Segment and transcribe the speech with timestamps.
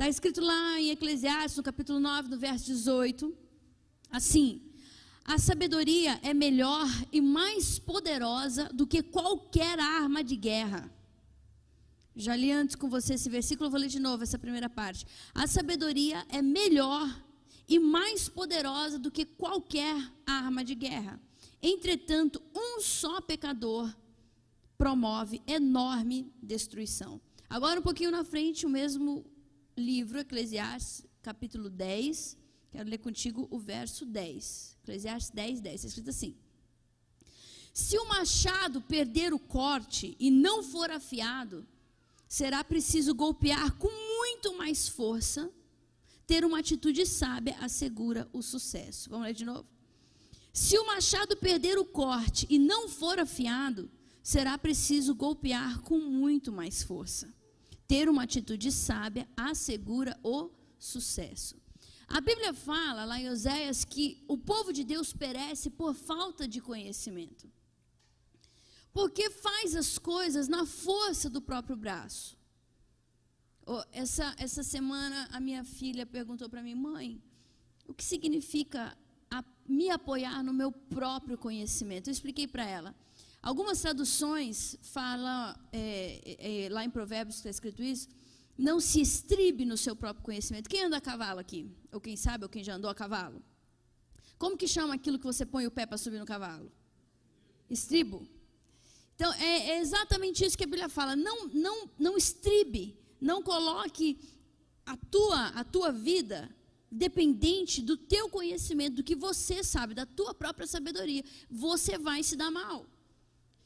[0.00, 3.36] Está escrito lá em Eclesiastes, no capítulo 9, no verso 18,
[4.10, 4.62] assim:
[5.22, 10.90] A sabedoria é melhor e mais poderosa do que qualquer arma de guerra.
[12.16, 15.04] Já li antes com você esse versículo, vou ler de novo essa primeira parte.
[15.34, 17.06] A sabedoria é melhor
[17.68, 19.94] e mais poderosa do que qualquer
[20.26, 21.20] arma de guerra.
[21.62, 23.94] Entretanto, um só pecador
[24.78, 27.20] promove enorme destruição.
[27.50, 29.26] Agora, um pouquinho na frente, o mesmo
[29.76, 32.36] livro, Eclesiastes, capítulo 10.
[32.70, 34.78] Quero ler contigo o verso 10.
[34.82, 35.74] Eclesiastes 10, 10.
[35.74, 36.36] Está escrito assim:
[37.72, 41.66] Se o machado perder o corte e não for afiado,
[42.28, 45.50] será preciso golpear com muito mais força
[46.30, 49.10] ter uma atitude sábia assegura o sucesso.
[49.10, 49.66] Vamos ler de novo?
[50.52, 53.90] Se o machado perder o corte e não for afiado,
[54.22, 57.34] será preciso golpear com muito mais força.
[57.90, 61.56] Ter uma atitude sábia assegura o sucesso.
[62.06, 66.60] A Bíblia fala lá em Oséias que o povo de Deus perece por falta de
[66.60, 67.50] conhecimento.
[68.92, 72.38] Porque faz as coisas na força do próprio braço.
[73.90, 77.20] Essa, essa semana a minha filha perguntou para mim, mãe,
[77.88, 78.96] o que significa
[79.28, 82.06] a, me apoiar no meu próprio conhecimento?
[82.06, 82.94] Eu expliquei para ela.
[83.42, 88.08] Algumas traduções falam, é, é, lá em Provérbios está escrito isso,
[88.56, 90.68] não se estribe no seu próprio conhecimento.
[90.68, 91.70] Quem anda a cavalo aqui?
[91.90, 93.42] Ou quem sabe, ou quem já andou a cavalo?
[94.38, 96.70] Como que chama aquilo que você põe o pé para subir no cavalo?
[97.70, 98.28] Estribo.
[99.14, 101.16] Então, é, é exatamente isso que a Bíblia fala.
[101.16, 104.18] Não, não, não estribe não coloque
[104.86, 106.50] a tua, a tua vida
[106.90, 111.22] dependente do teu conhecimento, do que você sabe, da tua própria sabedoria.
[111.48, 112.86] Você vai se dar mal.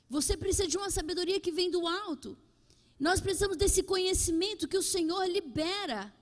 [0.08, 2.36] Você precisa de uma sabedoria que vem do alto.
[2.98, 6.12] Nós precisamos desse conhecimento que o Senhor libera.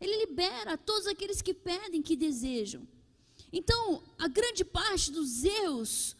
[0.00, 2.86] Ele libera a todos aqueles que pedem, que desejam.
[3.52, 6.16] Então, a grande parte dos erros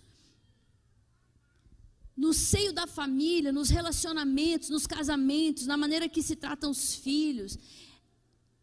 [2.16, 7.58] no seio da família, nos relacionamentos, nos casamentos, na maneira que se tratam os filhos,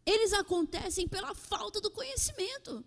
[0.04, 2.84] eles acontecem pela falta do conhecimento.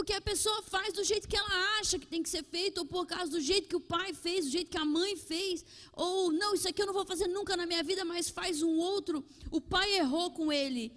[0.00, 2.86] Porque a pessoa faz do jeito que ela acha que tem que ser feito, ou
[2.86, 5.62] por causa do jeito que o pai fez, do jeito que a mãe fez,
[5.92, 8.78] ou não, isso aqui eu não vou fazer nunca na minha vida, mas faz um
[8.78, 9.22] outro.
[9.50, 10.90] O pai errou com ele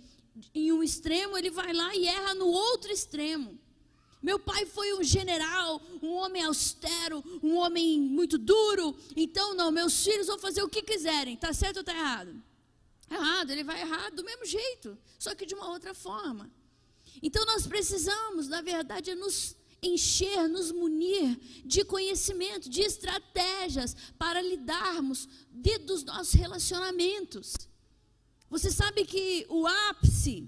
[0.56, 3.60] em um extremo, ele vai lá e erra no outro extremo.
[4.22, 8.96] Meu pai foi um general, um homem austero, um homem muito duro.
[9.18, 11.34] Então, não, meus filhos vão fazer o que quiserem.
[11.34, 12.42] Está certo ou está errado?
[13.12, 16.50] Errado, ele vai errar do mesmo jeito, só que de uma outra forma.
[17.26, 24.42] Então, nós precisamos, na verdade, é nos encher, nos munir de conhecimento, de estratégias para
[24.42, 25.28] lidarmos
[25.86, 27.54] dos nossos relacionamentos.
[28.50, 30.48] Você sabe que o ápice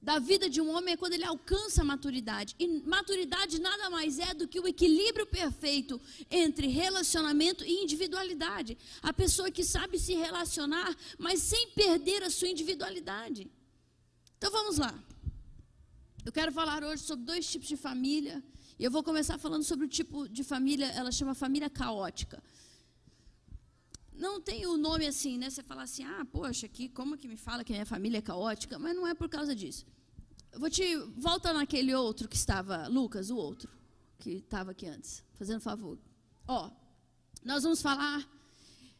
[0.00, 2.54] da vida de um homem é quando ele alcança a maturidade.
[2.58, 6.00] E maturidade nada mais é do que o equilíbrio perfeito
[6.30, 8.78] entre relacionamento e individualidade.
[9.02, 13.50] A pessoa que sabe se relacionar, mas sem perder a sua individualidade.
[14.36, 14.94] Então vamos lá.
[16.24, 18.42] Eu quero falar hoje sobre dois tipos de família.
[18.78, 22.42] E eu vou começar falando sobre o tipo de família, ela chama família caótica.
[24.12, 25.48] Não tem o nome assim, né?
[25.48, 28.78] Você fala assim, ah, poxa, aqui, como que me fala que minha família é caótica?
[28.78, 29.86] Mas não é por causa disso.
[30.52, 30.96] Eu vou te.
[31.16, 33.70] Volta naquele outro que estava, Lucas, o outro,
[34.18, 35.98] que estava aqui antes, fazendo favor.
[36.46, 36.70] Ó,
[37.44, 38.28] nós vamos falar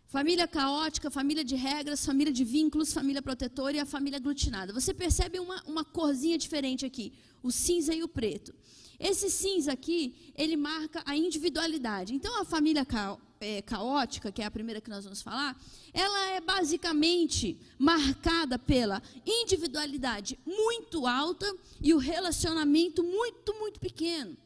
[0.08, 4.72] família caótica, família de regras, família de vínculos, família protetora e a família aglutinada.
[4.72, 8.54] Você percebe uma, uma corzinha diferente aqui, o cinza e o preto.
[8.98, 12.14] Esse cinza aqui, ele marca a individualidade.
[12.14, 15.56] Então, a família caótica é, caótica, que é a primeira que nós vamos falar,
[15.92, 21.46] ela é basicamente marcada pela individualidade muito alta
[21.80, 24.36] e o relacionamento muito, muito pequeno.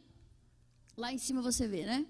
[0.97, 2.07] Lá em cima você vê, né?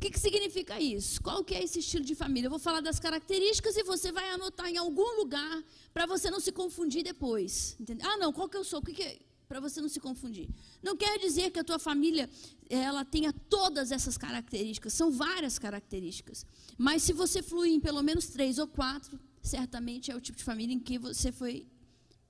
[0.00, 1.20] O que, que significa isso?
[1.20, 2.46] Qual que é esse estilo de família?
[2.46, 5.62] Eu vou falar das características e você vai anotar em algum lugar
[5.92, 7.76] para você não se confundir depois.
[7.78, 8.08] Entendeu?
[8.08, 8.80] Ah, não, qual que eu sou?
[8.80, 9.18] Que, que é?
[9.46, 10.48] para você não se confundir.
[10.82, 12.30] Não quer dizer que a tua família
[12.70, 16.46] ela tenha todas essas características, são várias características.
[16.78, 20.44] Mas se você fluir em pelo menos três ou quatro, certamente é o tipo de
[20.44, 21.66] família em que você foi,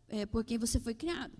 [0.08, 1.38] é, por quem você foi criado.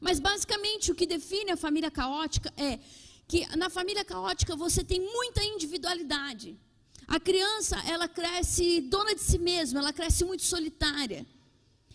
[0.00, 2.78] Mas basicamente o que define a família caótica é
[3.26, 6.58] que na família caótica você tem muita individualidade.
[7.06, 11.26] A criança, ela cresce dona de si mesma, ela cresce muito solitária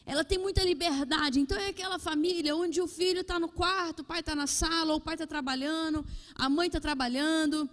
[0.10, 1.40] ela tem muita liberdade.
[1.40, 4.96] Então é aquela família onde o filho está no quarto, o pai está na sala,
[4.96, 6.04] o pai está trabalhando,
[6.34, 7.70] a mãe está trabalhando,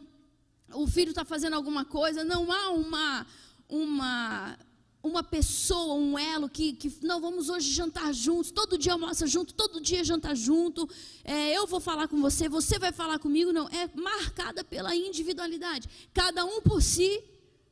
[0.74, 2.24] o filho está fazendo alguma coisa.
[2.24, 3.26] Não há uma,
[3.66, 4.58] uma,
[5.06, 9.54] uma pessoa, um elo que, que não vamos hoje jantar juntos, todo dia almoça junto,
[9.54, 10.88] todo dia janta junto,
[11.24, 15.88] é, eu vou falar com você, você vai falar comigo, não, é marcada pela individualidade,
[16.12, 17.22] cada um por si,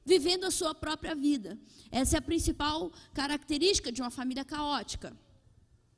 [0.04, 1.58] vivendo a sua própria vida.
[1.90, 5.16] Essa é a principal característica de uma família caótica.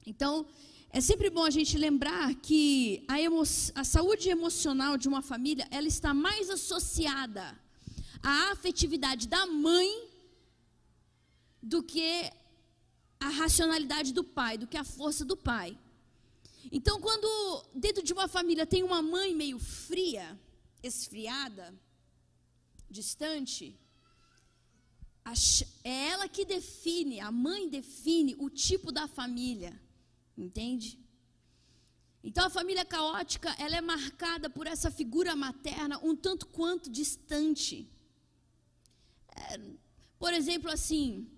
[0.07, 0.47] Então,
[0.91, 3.43] é sempre bom a gente lembrar que a, emo
[3.75, 7.59] a saúde emocional de uma família, ela está mais associada
[8.23, 10.06] à afetividade da mãe
[11.67, 12.33] do que
[13.19, 15.77] a racionalidade do pai, do que a força do pai.
[16.71, 17.29] Então, quando
[17.75, 20.39] dentro de uma família tem uma mãe meio fria,
[20.81, 21.75] esfriada,
[22.89, 23.77] distante,
[25.83, 29.73] é ela que define, a mãe define o tipo da família,
[30.39, 30.89] entende?
[32.23, 37.91] Então a família caótica, ela é marcada por essa figura materna um tanto quanto distante.
[39.29, 39.61] É,
[40.19, 41.29] por exemplo, assim,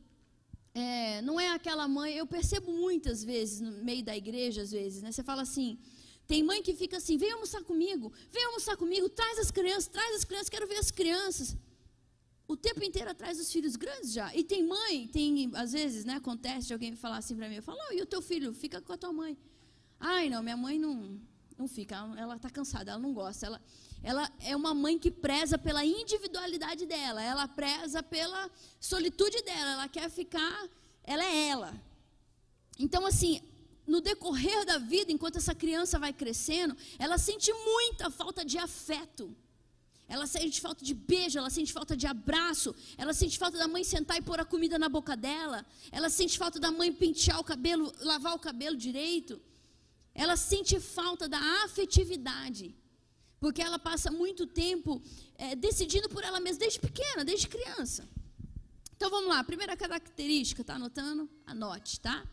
[0.74, 5.02] é, não é aquela mãe, eu percebo muitas vezes no meio da igreja, às vezes,
[5.02, 5.10] né?
[5.10, 5.78] Você fala assim,
[6.26, 10.16] tem mãe que fica assim, vem almoçar comigo, vem almoçar comigo, traz as crianças, traz
[10.16, 11.56] as crianças, quero ver as crianças.
[12.46, 14.34] O tempo inteiro atrás dos filhos grandes já.
[14.34, 17.62] E tem mãe, tem, às vezes, né, acontece de alguém falar assim para mim, eu
[17.62, 19.36] falo, oh, e o teu filho, fica com a tua mãe.
[19.98, 21.20] Ai, não, minha mãe não,
[21.56, 23.60] não fica, ela está cansada, ela não gosta, ela
[24.02, 28.50] ela é uma mãe que preza pela individualidade dela, ela preza pela
[28.80, 30.68] solitude dela, ela quer ficar,
[31.02, 31.74] ela é ela.
[32.78, 33.42] Então, assim,
[33.86, 39.34] no decorrer da vida, enquanto essa criança vai crescendo, ela sente muita falta de afeto.
[40.06, 43.84] Ela sente falta de beijo, ela sente falta de abraço, ela sente falta da mãe
[43.84, 47.44] sentar e pôr a comida na boca dela, ela sente falta da mãe pentear o
[47.44, 49.38] cabelo, lavar o cabelo direito.
[50.14, 52.74] Ela sente falta da afetividade.
[53.40, 55.00] Porque ela passa muito tempo
[55.36, 58.08] é, decidindo por ela mesma desde pequena, desde criança.
[58.96, 61.30] Então vamos lá, primeira característica, tá anotando?
[61.46, 62.26] Anote, tá?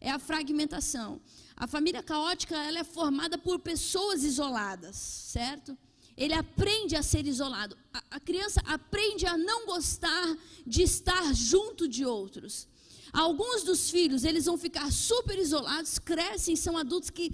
[0.00, 1.20] É a fragmentação.
[1.54, 5.76] A família caótica ela é formada por pessoas isoladas, certo?
[6.16, 7.76] Ele aprende a ser isolado.
[7.92, 10.36] A, a criança aprende a não gostar
[10.66, 12.66] de estar junto de outros.
[13.12, 17.32] Alguns dos filhos, eles vão ficar super isolados, crescem, são adultos que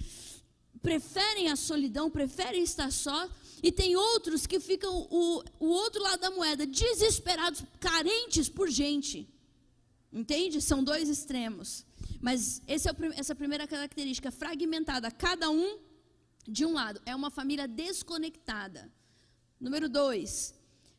[0.83, 3.29] preferem a solidão, preferem estar só,
[3.63, 9.29] e tem outros que ficam o, o outro lado da moeda, desesperados, carentes por gente.
[10.13, 10.61] Entende?
[10.61, 11.87] São dois extremos.
[12.21, 15.79] Mas é o, essa primeira característica, fragmentada, cada um
[16.47, 17.01] de um lado.
[17.07, 18.93] É uma família desconectada.
[19.61, 20.55] Número dois,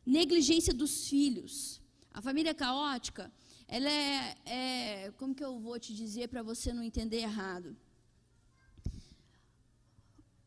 [0.06, 1.82] negligência dos filhos.
[2.12, 3.30] A família caótica,
[3.68, 7.76] ela é, é como que eu vou te dizer para você não entender errado?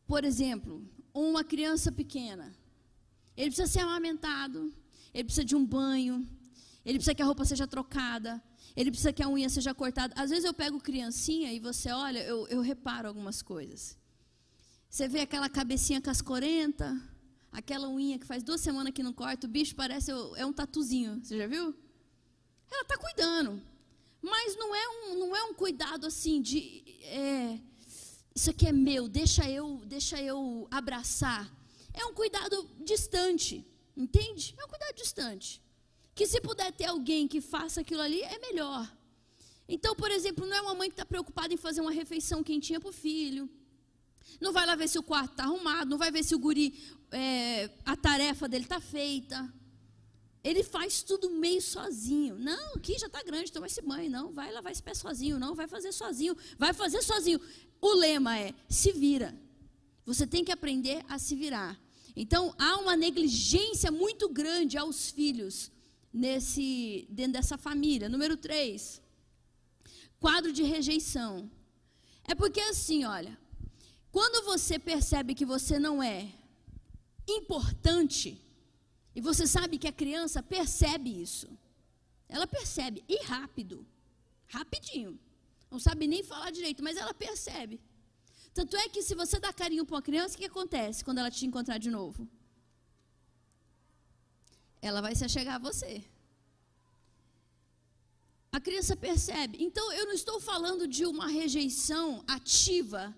[0.07, 2.55] Por exemplo, uma criança pequena,
[3.35, 4.73] ele precisa ser amamentado,
[5.13, 6.25] ele precisa de um banho,
[6.85, 8.41] ele precisa que a roupa seja trocada,
[8.75, 10.13] ele precisa que a unha seja cortada.
[10.15, 13.97] Às vezes eu pego criancinha e você olha, eu, eu reparo algumas coisas.
[14.89, 16.97] Você vê aquela cabecinha cascorenta,
[17.51, 21.19] aquela unha que faz duas semanas que não corta, o bicho parece é um tatuzinho.
[21.21, 21.75] Você já viu?
[22.71, 23.61] Ela está cuidando,
[24.21, 27.59] mas não é um, não é um cuidado assim de é,
[28.37, 31.51] isso aqui é meu, deixa eu, deixa eu abraçar.
[31.91, 34.53] É um cuidado distante, entende?
[34.59, 35.59] É um cuidado distante.
[36.13, 38.87] Que se puder ter alguém que faça aquilo ali, é melhor.
[39.67, 42.79] Então, por exemplo, não é uma mãe que está preocupada em fazer uma refeição quentinha
[42.79, 43.49] para o filho.
[44.39, 46.77] Não vai lá ver se o quarto está arrumado, não vai ver se o guri,
[47.11, 49.51] é, a tarefa dele está feita.
[50.43, 52.37] Ele faz tudo meio sozinho.
[52.37, 54.09] Não, aqui já está grande, toma esse banho.
[54.09, 55.39] Não, vai lavar esse pé sozinho.
[55.39, 56.37] Não, vai fazer sozinho.
[56.57, 57.41] Vai fazer sozinho.
[57.81, 59.35] O lema é: se vira.
[60.05, 61.79] Você tem que aprender a se virar.
[62.15, 65.71] Então, há uma negligência muito grande aos filhos
[66.11, 68.09] nesse dentro dessa família.
[68.09, 69.01] Número 3.
[70.19, 71.51] Quadro de rejeição.
[72.23, 73.37] É porque assim, olha,
[74.11, 76.33] quando você percebe que você não é
[77.27, 78.41] importante,
[79.15, 81.47] e você sabe que a criança percebe isso.
[82.29, 83.85] Ela percebe, e rápido,
[84.47, 85.19] rapidinho.
[85.69, 87.79] Não sabe nem falar direito, mas ela percebe.
[88.53, 91.29] Tanto é que se você dá carinho para uma criança, o que acontece quando ela
[91.29, 92.27] te encontrar de novo?
[94.81, 96.03] Ela vai se achegar a você.
[98.51, 99.57] A criança percebe.
[99.61, 103.15] Então, eu não estou falando de uma rejeição ativa,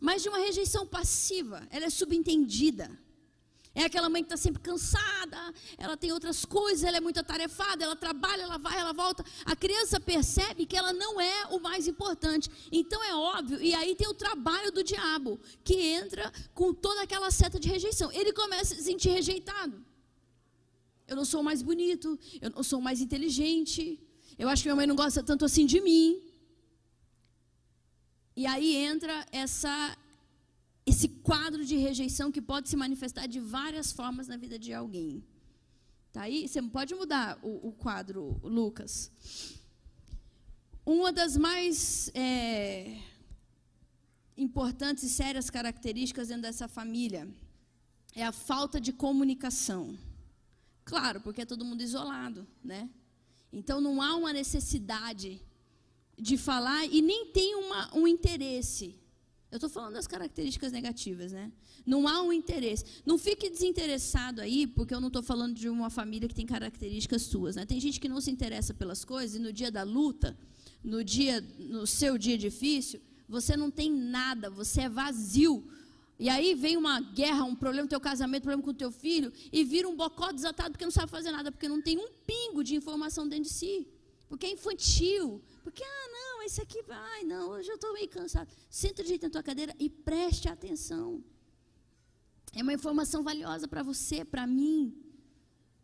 [0.00, 1.66] mas de uma rejeição passiva.
[1.70, 2.90] Ela é subentendida.
[3.74, 5.38] É aquela mãe que está sempre cansada,
[5.78, 9.24] ela tem outras coisas, ela é muito atarefada, ela trabalha, ela vai, ela volta.
[9.46, 12.50] A criança percebe que ela não é o mais importante.
[12.70, 17.30] Então é óbvio, e aí tem o trabalho do diabo, que entra com toda aquela
[17.30, 18.12] seta de rejeição.
[18.12, 19.82] Ele começa a se sentir rejeitado.
[21.08, 23.98] Eu não sou mais bonito, eu não sou mais inteligente,
[24.38, 26.20] Eu acho que minha mãe não gosta tanto assim de mim.
[28.34, 29.96] E aí entra essa
[30.84, 35.24] esse quadro de rejeição que pode se manifestar de várias formas na vida de alguém.
[36.12, 36.46] Tá aí?
[36.46, 39.10] Você pode mudar o, o quadro, Lucas.
[40.84, 42.98] Uma das mais é,
[44.36, 47.28] importantes e sérias características dentro dessa família
[48.14, 49.96] é a falta de comunicação.
[50.84, 52.90] Claro, porque é todo mundo isolado, né?
[53.52, 55.40] Então não há uma necessidade
[56.18, 58.98] de falar e nem tem uma, um interesse.
[59.52, 61.52] Eu estou falando das características negativas, né?
[61.86, 62.84] Não há um interesse.
[63.06, 67.22] Não fique desinteressado aí, porque eu não estou falando de uma família que tem características
[67.22, 67.54] suas.
[67.54, 67.64] Né?
[67.64, 70.36] Tem gente que não se interessa pelas coisas e no dia da luta,
[70.82, 75.64] no dia, no seu dia difícil, você não tem nada, você é vazio
[76.22, 79.32] e aí vem uma guerra, um problema no teu casamento, problema com o teu filho,
[79.52, 82.62] e vira um bocó desatado porque não sabe fazer nada, porque não tem um pingo
[82.62, 83.88] de informação dentro de si.
[84.28, 85.42] Porque é infantil.
[85.64, 88.50] Porque, ah, não, esse aqui, ai, não, hoje eu estou meio cansado.
[88.68, 91.22] Senta direito na tua cadeira e preste atenção.
[92.54, 94.94] É uma informação valiosa para você, para mim.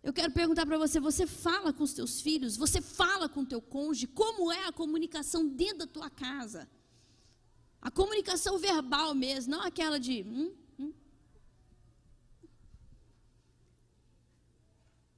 [0.03, 2.57] Eu quero perguntar para você: você fala com os teus filhos?
[2.57, 4.07] Você fala com o teu cônjuge?
[4.07, 6.69] Como é a comunicação dentro da tua casa?
[7.81, 10.23] A comunicação verbal mesmo, não aquela de.
[10.23, 10.93] Hum, hum.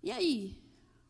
[0.03, 0.59] E aí?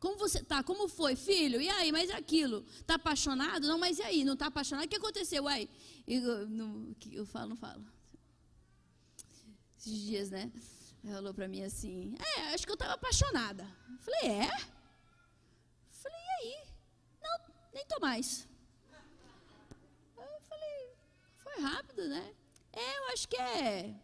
[0.00, 0.62] Como você está?
[0.62, 1.60] Como foi, filho?
[1.60, 2.64] E aí, mas aquilo?
[2.80, 3.68] Está apaixonado?
[3.68, 4.24] Não, mas e aí?
[4.24, 4.86] Não está apaixonado?
[4.86, 5.44] O que aconteceu?
[5.44, 5.68] Uai,
[6.08, 7.84] eu, não, eu falo, não falo.
[9.78, 10.50] Esses dias, né?
[11.04, 13.68] Ela falou para mim assim: É, acho que eu estava apaixonada.
[13.90, 14.46] Eu falei: É?
[14.46, 16.66] Eu falei: E aí?
[17.22, 18.48] Não, nem tô mais.
[21.36, 22.34] Foi rápido, né?
[22.72, 23.94] É, eu acho que é.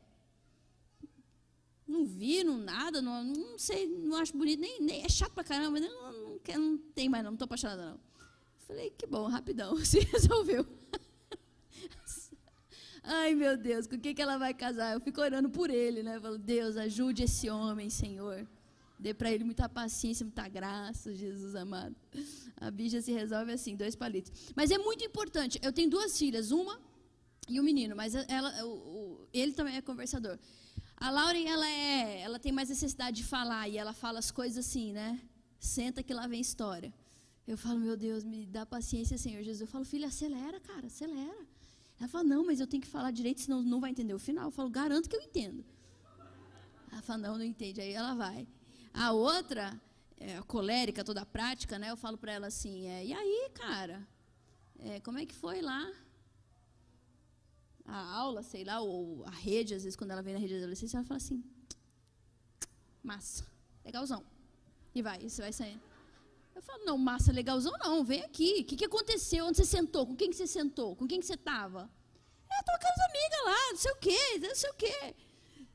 [1.86, 5.44] Não vi, não nada, não, não sei, não acho bonito, nem, nem é chato pra
[5.44, 5.88] caramba, né?
[5.88, 8.00] não, não, não, não tem mais não, não estou apaixonada não.
[8.66, 10.66] Falei, que bom, rapidão, se resolveu.
[13.08, 14.94] Ai, meu Deus, com quem que ela vai casar?
[14.94, 16.18] Eu fico orando por ele, né?
[16.18, 18.44] Falo, Deus, ajude esse homem, Senhor.
[18.98, 21.94] Dê para ele muita paciência, muita graça, Jesus amado.
[22.56, 24.32] A bicha se resolve assim, dois palitos.
[24.56, 25.60] Mas é muito importante.
[25.62, 26.80] Eu tenho duas filhas, uma
[27.48, 30.36] e o menino, mas ela, o, o, ele também é conversador.
[30.96, 34.66] A Lauren, ela é, ela tem mais necessidade de falar e ela fala as coisas
[34.66, 35.20] assim, né?
[35.58, 36.92] Senta que lá vem história.
[37.46, 39.60] Eu falo, meu Deus, me dá paciência, Senhor Jesus.
[39.60, 41.46] Eu falo, filha, acelera, cara, acelera.
[41.98, 44.46] Ela fala, não, mas eu tenho que falar direito, senão não vai entender o final.
[44.46, 45.64] Eu falo, garanto que eu entendo.
[46.90, 47.80] Ela fala, não, não entende.
[47.80, 48.48] Aí ela vai.
[48.92, 49.80] A outra,
[50.18, 51.90] é, a colérica, toda a prática, né?
[51.90, 54.06] Eu falo para ela assim, é, e aí, cara?
[54.78, 55.90] É, como é que foi lá?
[57.86, 60.58] A aula, sei lá, ou a rede, às vezes quando ela vem na rede de
[60.58, 61.42] adolescência, ela fala assim,
[63.02, 63.46] massa,
[63.84, 64.24] legalzão.
[64.94, 65.80] E vai, isso vai saindo.
[66.54, 68.60] Eu falo, não, massa, legalzão não, vem aqui.
[68.60, 69.46] O que, que aconteceu?
[69.46, 70.06] Onde você sentou?
[70.06, 70.96] Com quem que você sentou?
[70.96, 71.90] Com quem que você estava?
[72.50, 75.14] É, tô com as amigas lá, não sei o quê, não sei o quê.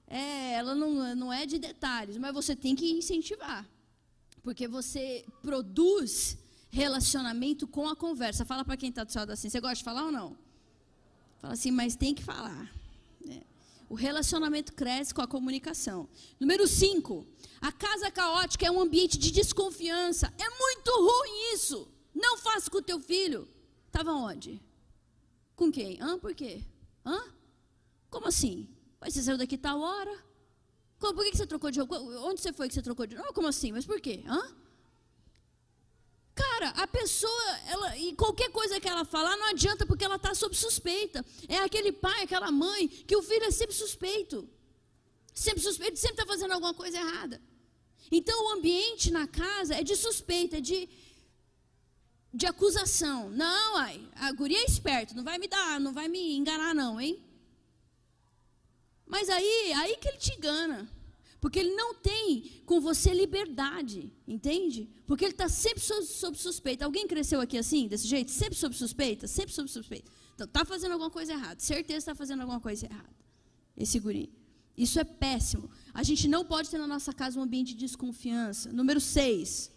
[0.08, 3.70] É, ela não, não é de detalhes, mas você tem que incentivar.
[4.42, 6.38] Porque você produz
[6.70, 8.44] relacionamento com a conversa.
[8.44, 10.36] Fala para quem está do seu lado assim, você gosta de falar ou não?
[11.42, 12.72] Fala assim, mas tem que falar.
[13.28, 13.42] É.
[13.90, 16.08] O relacionamento cresce com a comunicação.
[16.40, 17.26] Número 5.
[17.60, 20.32] A casa caótica é um ambiente de desconfiança.
[20.38, 21.88] É muito ruim isso.
[22.14, 23.48] Não faça com o teu filho.
[23.88, 24.62] Estava onde?
[25.56, 26.00] Com quem?
[26.00, 26.20] Hã?
[26.20, 26.64] Por quê?
[27.04, 27.24] Hã?
[28.10, 28.70] Como assim?
[29.00, 30.16] Mas você saiu daqui tal hora?
[31.00, 31.98] Como, por que você trocou de roupa?
[32.00, 33.34] Onde você foi que você trocou de roupa?
[33.34, 33.72] Como assim?
[33.72, 34.24] Mas por quê?
[34.28, 34.56] Hã?
[36.42, 40.34] Cara, a pessoa, ela, e qualquer coisa que ela falar, não adianta porque ela está
[40.34, 41.24] sob suspeita.
[41.48, 44.50] É aquele pai, aquela mãe, que o filho é sempre suspeito.
[45.34, 47.40] Sempre suspeito, sempre está fazendo alguma coisa errada.
[48.12, 50.90] Então o ambiente na casa é de suspeita, é de,
[52.34, 53.30] de acusação.
[53.30, 57.00] Não, ai, a guria é esperta, não vai me dar, não vai me enganar, não,
[57.00, 57.24] hein?
[59.06, 60.90] Mas aí, aí que ele te engana.
[61.42, 64.88] Porque ele não tem com você liberdade, entende?
[65.08, 66.86] Porque ele está sempre sob, suspeita.
[66.86, 68.30] Alguém cresceu aqui assim, desse jeito?
[68.30, 69.28] Sempre sob suspeita?
[69.28, 70.10] Sempre sob suspeita.
[70.36, 71.60] Então, está fazendo alguma coisa errada.
[71.60, 73.10] Certeza está fazendo alguma coisa errada.
[73.76, 74.32] Esse guri.
[74.78, 75.68] Isso é péssimo.
[75.92, 78.72] A gente não pode ter na nossa casa um ambiente de desconfiança.
[78.72, 79.72] Número 6.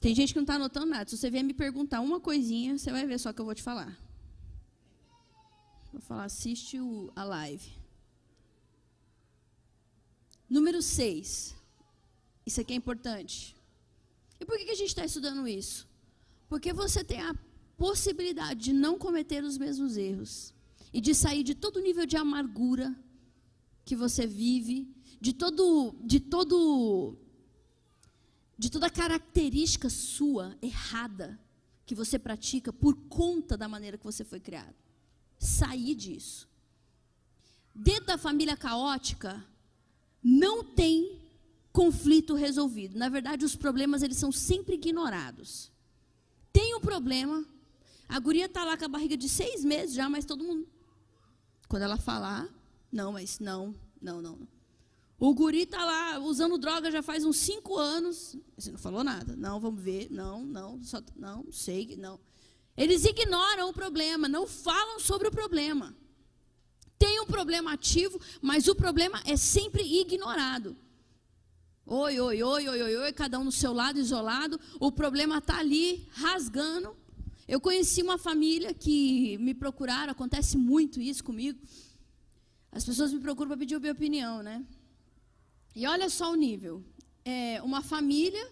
[0.00, 1.10] Tem gente que não está anotando nada.
[1.10, 3.62] Se você vier me perguntar uma coisinha, você vai ver só que eu vou te
[3.62, 3.94] falar.
[5.92, 7.85] Vou falar, assiste o, a live.
[10.48, 11.56] Número 6.
[12.44, 13.56] Isso aqui é importante.
[14.40, 15.88] E por que a gente está estudando isso?
[16.48, 17.34] Porque você tem a
[17.76, 20.54] possibilidade de não cometer os mesmos erros
[20.92, 22.94] e de sair de todo nível de amargura
[23.84, 24.88] que você vive,
[25.20, 27.16] de todo, de todo
[28.58, 31.38] de toda característica sua errada
[31.84, 34.74] que você pratica por conta da maneira que você foi criado.
[35.38, 36.48] Sair disso.
[37.74, 39.44] Dentro da família caótica,
[40.22, 41.20] não tem
[41.72, 42.98] conflito resolvido.
[42.98, 45.70] Na verdade, os problemas eles são sempre ignorados.
[46.52, 47.44] Tem um problema,
[48.08, 50.66] a guria está lá com a barriga de seis meses já, mas todo mundo.
[51.68, 52.48] Quando ela falar,
[52.90, 54.38] não, mas não, não, não.
[55.18, 58.36] O guri está lá usando droga já faz uns cinco anos.
[58.56, 59.34] Você não falou nada.
[59.34, 60.08] Não, vamos ver.
[60.10, 62.20] Não, não, só, não, sei, não.
[62.76, 65.96] Eles ignoram o problema, não falam sobre o problema.
[66.98, 70.76] Tem um problema ativo, mas o problema é sempre ignorado.
[71.84, 74.58] Oi, oi, oi, oi, oi, oi, cada um no seu lado, isolado.
[74.80, 76.96] O problema está ali, rasgando.
[77.46, 81.58] Eu conheci uma família que me procuraram, acontece muito isso comigo.
[82.72, 84.66] As pessoas me procuram para pedir a minha opinião, né?
[85.74, 86.84] E olha só o nível.
[87.24, 88.50] É uma família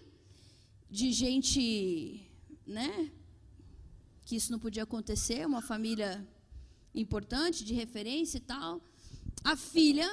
[0.89, 2.25] de gente,
[2.65, 3.11] né?
[4.25, 6.25] Que isso não podia acontecer, uma família
[6.95, 8.81] importante, de referência e tal.
[9.43, 10.09] A filha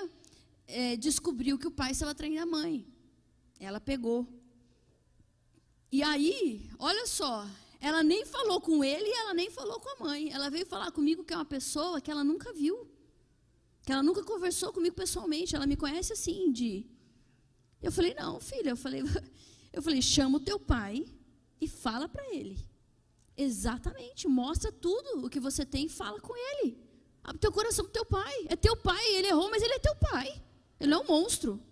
[0.67, 2.87] é, descobriu que o pai estava traindo a mãe.
[3.59, 4.27] Ela pegou.
[5.91, 7.47] E aí, olha só,
[7.81, 10.31] ela nem falou com ele e ela nem falou com a mãe.
[10.33, 12.89] Ela veio falar comigo que é uma pessoa que ela nunca viu.
[13.83, 15.55] Que ela nunca conversou comigo pessoalmente.
[15.55, 16.87] Ela me conhece assim, de
[17.83, 19.03] eu falei, não, filha, eu falei,
[19.73, 21.05] eu falei, chama o teu pai
[21.61, 22.57] e fala para ele.
[23.37, 26.79] Exatamente, mostra tudo o que você tem e fala com ele.
[27.25, 28.47] Abre teu coração pro teu pai.
[28.49, 30.43] É teu pai, ele errou, mas ele é teu pai.
[30.79, 31.63] Ele é um monstro.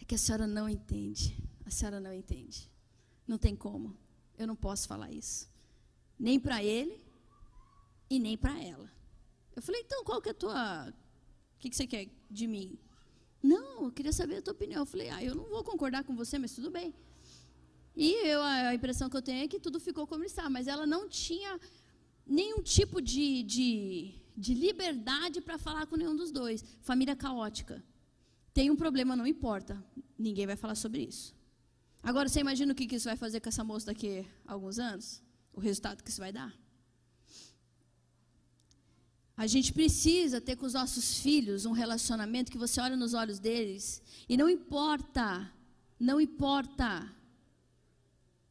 [0.00, 1.36] É que a senhora não entende.
[1.64, 2.70] A senhora não entende.
[3.26, 3.96] Não tem como.
[4.36, 5.48] Eu não posso falar isso.
[6.18, 7.00] Nem para ele
[8.08, 8.90] e nem para ela.
[9.54, 10.88] Eu falei, então qual que é a tua.
[10.88, 12.78] O que, que você quer de mim?
[13.42, 14.82] Não, eu queria saber a tua opinião.
[14.82, 16.94] Eu falei, ah, eu não vou concordar com você, mas tudo bem.
[18.02, 20.86] E eu, a impressão que eu tenho é que tudo ficou como está, mas ela
[20.86, 21.60] não tinha
[22.26, 26.64] nenhum tipo de, de, de liberdade para falar com nenhum dos dois.
[26.80, 27.84] Família caótica.
[28.54, 29.84] Tem um problema, não importa.
[30.18, 31.34] Ninguém vai falar sobre isso.
[32.02, 35.22] Agora, você imagina o que isso vai fazer com essa moça daqui a alguns anos?
[35.52, 36.58] O resultado que isso vai dar?
[39.36, 43.38] A gente precisa ter com os nossos filhos um relacionamento que você olha nos olhos
[43.38, 45.52] deles e não importa,
[45.98, 47.19] não importa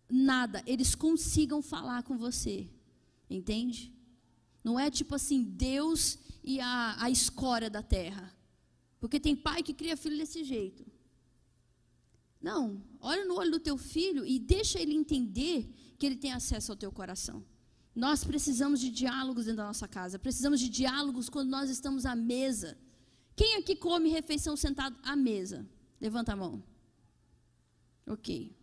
[0.09, 2.67] nada, eles consigam falar com você.
[3.29, 3.93] Entende?
[4.63, 8.35] Não é tipo assim, Deus e a, a escória da terra.
[8.99, 10.85] Porque tem pai que cria filho desse jeito.
[12.41, 16.71] Não, olha no olho do teu filho e deixa ele entender que ele tem acesso
[16.71, 17.43] ao teu coração.
[17.93, 20.17] Nós precisamos de diálogos dentro da nossa casa.
[20.17, 22.77] Precisamos de diálogos quando nós estamos à mesa.
[23.35, 25.67] Quem aqui come refeição sentado à mesa?
[25.99, 26.63] Levanta a mão.
[28.07, 28.55] Ok.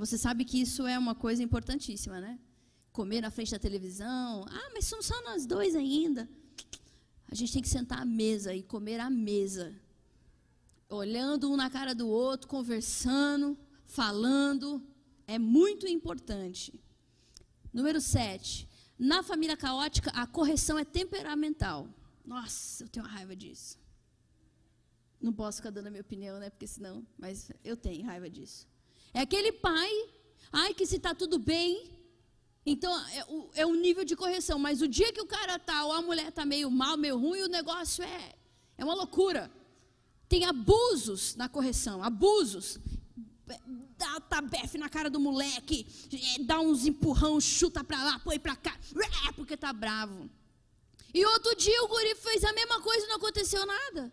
[0.00, 2.38] Você sabe que isso é uma coisa importantíssima, né?
[2.90, 4.46] Comer na frente da televisão.
[4.48, 6.26] Ah, mas somos só nós dois ainda.
[7.30, 9.78] A gente tem que sentar à mesa e comer à mesa.
[10.88, 14.82] Olhando um na cara do outro, conversando, falando.
[15.26, 16.80] É muito importante.
[17.70, 18.66] Número 7.
[18.98, 21.86] Na família caótica, a correção é temperamental.
[22.24, 23.78] Nossa, eu tenho raiva disso.
[25.20, 26.48] Não posso ficar dando a minha opinião, né?
[26.48, 27.06] Porque senão.
[27.18, 28.69] Mas eu tenho raiva disso.
[29.12, 29.90] É aquele pai,
[30.52, 31.90] ai, que se está tudo bem.
[32.64, 34.58] Então, é o, é um nível de correção.
[34.58, 37.42] Mas o dia que o cara tá, ou a mulher tá meio mal, meio ruim,
[37.42, 38.34] o negócio é,
[38.78, 39.50] é uma loucura.
[40.28, 42.78] Tem abusos na correção, abusos
[43.96, 48.56] dá tabefe na cara do moleque, é, dá uns empurrão, chuta pra lá, põe pra
[48.56, 48.78] cá,
[49.28, 50.30] é, porque tá bravo.
[51.12, 54.12] E outro dia o guri fez a mesma coisa e não aconteceu nada.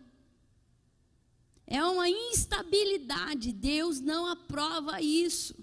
[1.70, 5.54] É uma instabilidade, Deus não aprova isso.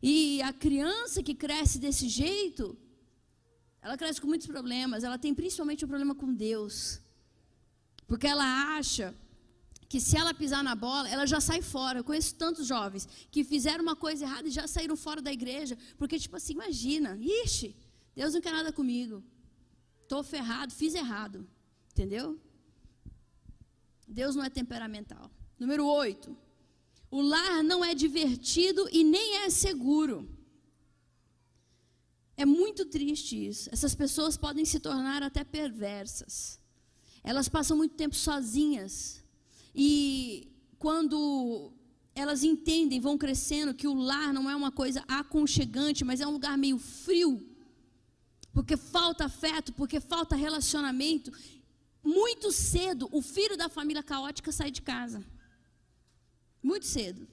[0.00, 2.78] E a criança que cresce desse jeito,
[3.82, 7.00] ela cresce com muitos problemas, ela tem principalmente um problema com Deus.
[8.06, 9.12] Porque ela acha
[9.88, 11.98] que se ela pisar na bola, ela já sai fora.
[11.98, 15.76] Eu conheço tantos jovens que fizeram uma coisa errada e já saíram fora da igreja,
[15.98, 17.74] porque tipo assim, imagina, ixi,
[18.14, 19.20] Deus não quer nada comigo.
[20.04, 21.44] Estou ferrado, fiz errado.
[21.90, 22.38] Entendeu?
[24.10, 25.30] Deus não é temperamental.
[25.58, 26.36] Número 8.
[27.10, 30.28] O lar não é divertido e nem é seguro.
[32.36, 33.68] É muito triste isso.
[33.72, 36.60] Essas pessoas podem se tornar até perversas.
[37.22, 39.22] Elas passam muito tempo sozinhas.
[39.74, 41.72] E quando
[42.14, 46.32] elas entendem, vão crescendo, que o lar não é uma coisa aconchegante, mas é um
[46.32, 47.46] lugar meio frio,
[48.52, 51.30] porque falta afeto, porque falta relacionamento.
[52.02, 55.24] Muito cedo, o filho da família caótica sai de casa.
[56.62, 57.26] Muito cedo.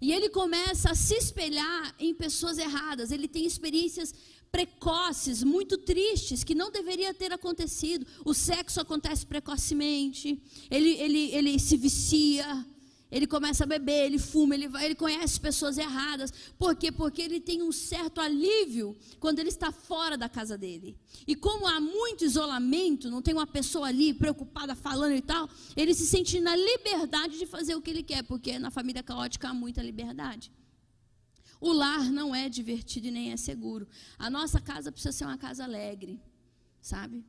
[0.00, 3.10] E ele começa a se espelhar em pessoas erradas.
[3.10, 4.14] Ele tem experiências
[4.50, 8.06] precoces, muito tristes, que não deveria ter acontecido.
[8.24, 12.64] O sexo acontece precocemente, ele, ele, ele se vicia,
[13.10, 16.32] ele começa a beber, ele fuma, ele, vai, ele conhece pessoas erradas.
[16.58, 16.92] Por quê?
[16.92, 20.96] Porque ele tem um certo alívio quando ele está fora da casa dele.
[21.26, 25.94] E como há muito isolamento, não tem uma pessoa ali preocupada falando e tal, ele
[25.94, 29.54] se sente na liberdade de fazer o que ele quer, porque na família caótica há
[29.54, 30.52] muita liberdade.
[31.60, 33.88] O lar não é divertido e nem é seguro.
[34.18, 36.20] A nossa casa precisa ser uma casa alegre,
[36.80, 37.24] sabe?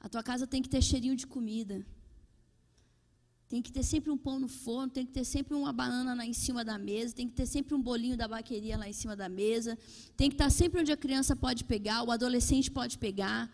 [0.00, 1.84] A tua casa tem que ter cheirinho de comida.
[3.48, 6.26] Tem que ter sempre um pão no forno, tem que ter sempre uma banana lá
[6.26, 9.16] em cima da mesa, tem que ter sempre um bolinho da baqueria lá em cima
[9.16, 9.78] da mesa,
[10.16, 13.50] tem que estar sempre onde a criança pode pegar, o adolescente pode pegar.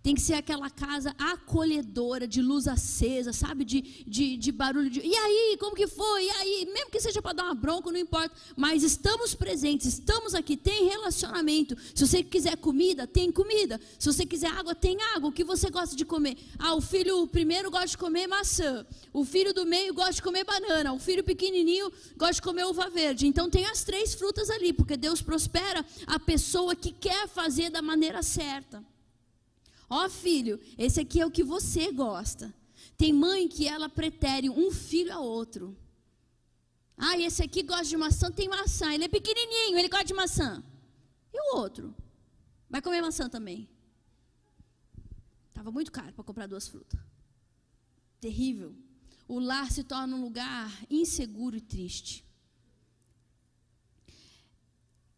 [0.00, 3.64] Tem que ser aquela casa acolhedora, de luz acesa, sabe?
[3.64, 5.00] De, de, de barulho de.
[5.00, 6.24] E aí, como que foi?
[6.24, 6.68] E aí?
[6.72, 8.34] Mesmo que seja para dar uma bronca, não importa.
[8.56, 11.76] Mas estamos presentes, estamos aqui, tem relacionamento.
[11.94, 13.80] Se você quiser comida, tem comida.
[13.98, 15.30] Se você quiser água, tem água.
[15.30, 16.38] O que você gosta de comer?
[16.58, 18.86] Ah, o filho primeiro gosta de comer maçã.
[19.12, 20.92] O filho do meio gosta de comer banana.
[20.92, 23.26] O filho pequenininho gosta de comer uva verde.
[23.26, 27.82] Então tem as três frutas ali, porque Deus prospera a pessoa que quer fazer da
[27.82, 28.82] maneira certa.
[29.90, 32.54] Ó oh, filho, esse aqui é o que você gosta.
[32.96, 35.76] Tem mãe que ela pretere um filho a outro.
[36.96, 38.92] Ah, esse aqui gosta de maçã, tem maçã.
[38.92, 40.62] Ele é pequenininho, ele gosta de maçã.
[41.32, 41.94] E o outro?
[42.68, 43.68] Vai comer maçã também.
[45.48, 47.00] Estava muito caro para comprar duas frutas.
[48.20, 48.74] Terrível.
[49.26, 52.27] O lar se torna um lugar inseguro e triste.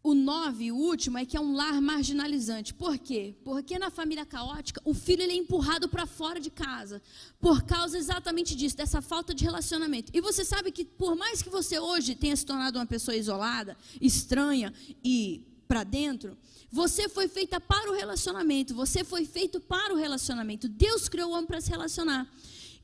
[0.02, 2.72] O nove, o último, é que é um lar marginalizante.
[2.72, 3.34] Por quê?
[3.44, 7.02] Porque na família caótica, o filho ele é empurrado para fora de casa.
[7.38, 10.10] Por causa exatamente disso, dessa falta de relacionamento.
[10.14, 13.76] E você sabe que, por mais que você hoje tenha se tornado uma pessoa isolada,
[14.00, 14.72] estranha
[15.04, 16.36] e para dentro,
[16.72, 18.74] você foi feita para o relacionamento.
[18.74, 20.66] Você foi feito para o relacionamento.
[20.66, 22.26] Deus criou o homem para se relacionar.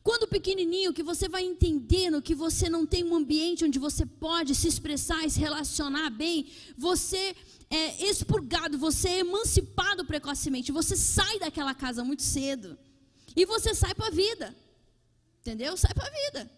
[0.07, 4.55] Quando pequenininho, que você vai entendendo que você não tem um ambiente onde você pode
[4.55, 6.47] se expressar e se relacionar bem,
[6.79, 7.35] você
[7.69, 12.79] é expurgado, você é emancipado precocemente, você sai daquela casa muito cedo
[13.35, 14.55] e você sai para a vida,
[15.41, 15.77] entendeu?
[15.77, 16.53] Sai para a vida.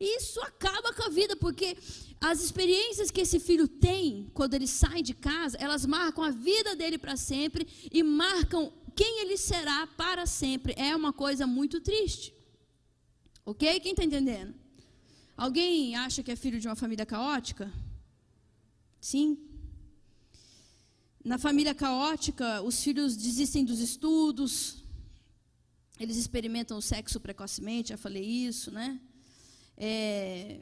[0.00, 1.76] Isso acaba com a vida, porque
[2.18, 6.74] as experiências que esse filho tem quando ele sai de casa, elas marcam a vida
[6.74, 10.72] dele para sempre e marcam quem ele será para sempre.
[10.78, 12.40] É uma coisa muito triste.
[13.44, 13.80] Ok?
[13.80, 14.54] Quem está entendendo?
[15.36, 17.72] Alguém acha que é filho de uma família caótica?
[19.00, 19.36] Sim.
[21.24, 24.84] Na família caótica, os filhos desistem dos estudos,
[25.98, 29.00] eles experimentam o sexo precocemente, já falei isso, né?
[29.76, 30.60] É...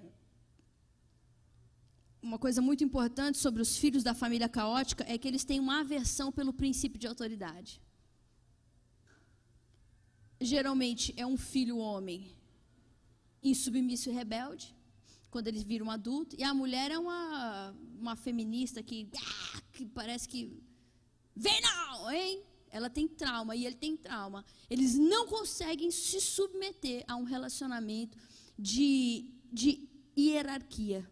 [2.22, 5.80] Uma coisa muito importante sobre os filhos da família caótica é que eles têm uma
[5.80, 7.80] aversão pelo princípio de autoridade.
[10.40, 12.39] Geralmente é um filho homem
[13.42, 14.74] insubmisso e rebelde,
[15.30, 16.36] quando eles viram adulto.
[16.38, 20.62] E a mulher é uma, uma feminista que, ah, que parece que.
[21.34, 22.42] Vem não, hein?
[22.70, 24.44] Ela tem trauma e ele tem trauma.
[24.68, 28.16] Eles não conseguem se submeter a um relacionamento
[28.58, 31.08] de, de hierarquia.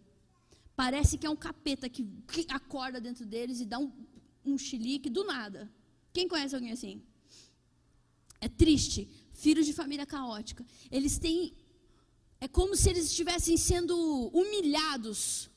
[0.77, 3.93] Parece que é um capeta que, que acorda dentro deles e dá um,
[4.45, 5.73] um chilique do nada.
[6.13, 7.03] Quem conhece alguém assim?
[8.41, 9.09] É triste.
[9.33, 10.65] Filhos de família caótica.
[10.91, 11.53] Eles têm
[12.41, 13.97] é como se eles estivessem sendo
[14.33, 15.51] humilhados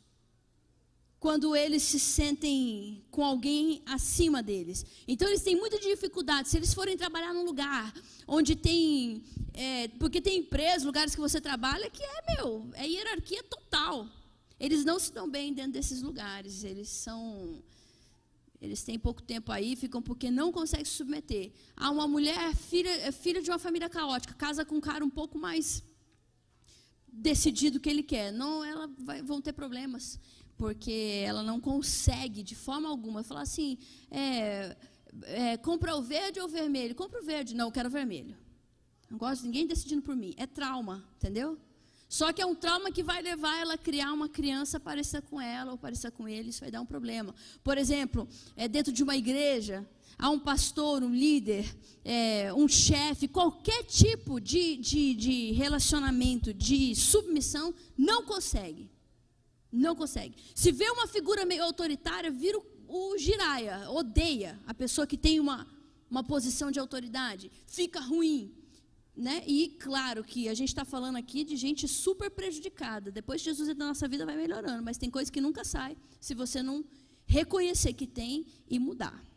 [1.21, 4.83] quando eles se sentem com alguém acima deles.
[5.07, 6.49] Então eles têm muita dificuldade.
[6.49, 7.93] Se eles forem trabalhar num lugar
[8.27, 9.23] onde tem.
[9.53, 14.07] É, porque tem empresas, lugares que você trabalha, que é, meu, é hierarquia total.
[14.59, 16.63] Eles não se dão bem dentro desses lugares.
[16.63, 17.61] Eles são.
[18.59, 21.51] Eles têm pouco tempo aí, ficam porque não conseguem se submeter.
[21.75, 25.09] Há uma mulher, filha, é filha de uma família caótica, casa com um cara um
[25.09, 25.83] pouco mais
[27.11, 28.31] decidido o que ele quer.
[28.31, 30.19] Não, ela vai, vão ter problemas,
[30.57, 33.77] porque ela não consegue de forma alguma falar assim,
[34.09, 34.75] é,
[35.23, 36.95] é, compra o verde ou o vermelho?
[36.95, 37.55] Compra o verde.
[37.55, 38.37] Não, eu quero o vermelho.
[39.09, 40.33] Não gosto de ninguém decidindo por mim.
[40.37, 41.57] É trauma, entendeu?
[42.07, 45.39] Só que é um trauma que vai levar ela a criar uma criança parecida com
[45.39, 47.33] ela ou parecida com ele, isso vai dar um problema.
[47.63, 49.87] Por exemplo, é dentro de uma igreja,
[50.21, 51.65] a um pastor, um líder,
[52.05, 58.89] é, um chefe, qualquer tipo de, de, de relacionamento, de submissão, não consegue.
[59.71, 60.35] Não consegue.
[60.53, 65.39] Se vê uma figura meio autoritária, vira o, o giraia, odeia a pessoa que tem
[65.39, 65.65] uma,
[66.09, 68.53] uma posição de autoridade, fica ruim.
[69.15, 69.43] né?
[69.47, 73.11] E claro que a gente está falando aqui de gente super prejudicada.
[73.11, 75.97] Depois de Jesus entra na nossa vida, vai melhorando, mas tem coisa que nunca sai
[76.19, 76.85] se você não
[77.25, 79.30] reconhecer que tem e mudar.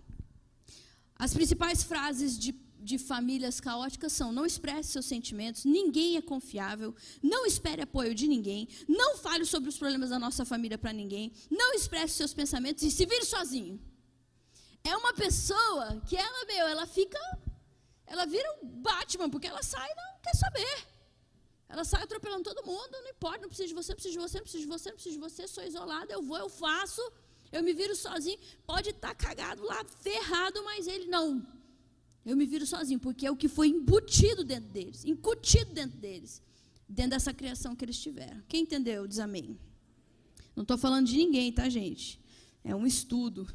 [1.24, 2.52] As principais frases de,
[2.88, 8.26] de famílias caóticas são: não expresse seus sentimentos, ninguém é confiável, não espere apoio de
[8.26, 12.82] ninguém, não fale sobre os problemas da nossa família para ninguém, não expresse seus pensamentos
[12.82, 13.80] e se vire sozinho.
[14.92, 17.18] É uma pessoa que ela, meu, ela fica
[18.06, 20.76] ela vira um Batman, porque ela sai e não quer saber.
[21.70, 24.38] Ela sai atropelando todo mundo, não importa, não preciso de você, não preciso de você,
[24.38, 27.02] não preciso de você, não preciso de você, sou isolada, eu vou, eu faço,
[27.54, 28.38] eu me viro sozinho.
[28.66, 31.46] Pode estar tá cagado lá, ferrado, mas ele não.
[32.26, 36.42] Eu me viro sozinho, porque é o que foi embutido dentro deles, incutido dentro deles,
[36.88, 38.42] dentro dessa criação que eles tiveram.
[38.48, 39.06] Quem entendeu?
[39.06, 39.58] Diz amém.
[40.56, 42.20] Não estou falando de ninguém, tá, gente?
[42.62, 43.46] É um estudo.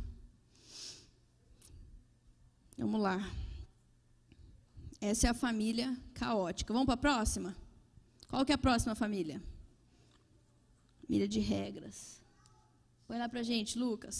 [2.77, 3.19] Vamos lá.
[5.01, 6.71] Essa é a família caótica.
[6.71, 7.55] Vamos para a próxima?
[8.29, 9.41] Qual que é a próxima família?
[11.01, 12.18] Família de regras.
[13.09, 14.17] Põe lá para gente, Lucas.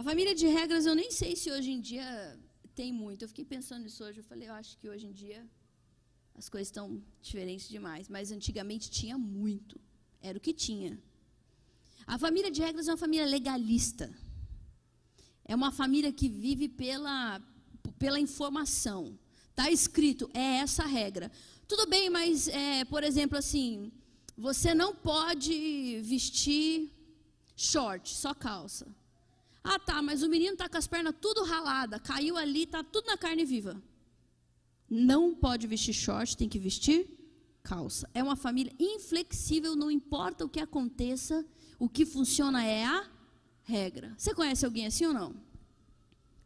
[0.00, 2.06] A família de regras, eu nem sei se hoje em dia
[2.76, 3.22] tem muito.
[3.22, 4.20] Eu fiquei pensando nisso hoje.
[4.20, 5.40] Eu falei, eu acho que hoje em dia
[6.40, 8.08] as coisas estão diferentes demais.
[8.08, 9.80] Mas antigamente tinha muito.
[10.22, 10.92] Era o que tinha.
[12.06, 14.06] A família de regras é uma família legalista.
[15.44, 17.42] É uma família que vive pela,
[17.98, 19.18] pela informação.
[19.50, 21.32] Está escrito, é essa a regra.
[21.66, 23.90] Tudo bem, mas, é, por exemplo, assim,
[24.36, 26.90] você não pode vestir
[27.56, 28.86] short, só calça.
[29.62, 33.06] Ah, tá, mas o menino está com as pernas tudo ralada, caiu ali, está tudo
[33.06, 33.80] na carne viva.
[34.90, 37.08] Não pode vestir short, tem que vestir
[37.62, 38.08] calça.
[38.12, 41.44] É uma família inflexível, não importa o que aconteça,
[41.78, 43.10] o que funciona é a
[43.62, 44.14] regra.
[44.18, 45.34] Você conhece alguém assim ou não?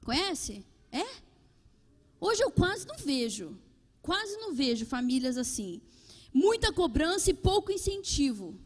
[0.05, 0.64] Conhece?
[0.92, 1.05] É?
[2.20, 3.59] Hoje eu quase não vejo.
[4.01, 5.83] Quase não vejo famílias assim.
[6.32, 8.58] Muita cobrança e pouco incentivo.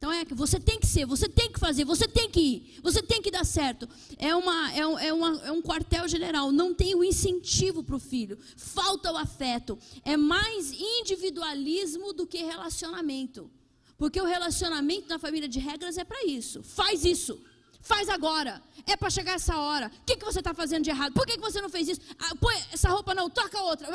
[0.00, 2.80] Então é que você tem que ser, você tem que fazer, você tem que ir,
[2.82, 3.86] você tem que dar certo.
[4.16, 7.96] É, uma, é, um, é, uma, é um quartel general, não tem o incentivo para
[7.96, 9.78] o filho, falta o afeto.
[10.02, 13.50] É mais individualismo do que relacionamento.
[13.98, 16.62] Porque o relacionamento na família de regras é para isso.
[16.62, 17.38] Faz isso.
[17.82, 18.62] Faz agora.
[18.86, 19.92] É para chegar essa hora.
[20.00, 21.12] O que, que você está fazendo de errado?
[21.12, 22.00] Por que, que você não fez isso?
[22.18, 23.86] Ah, põe essa roupa não, toca outra.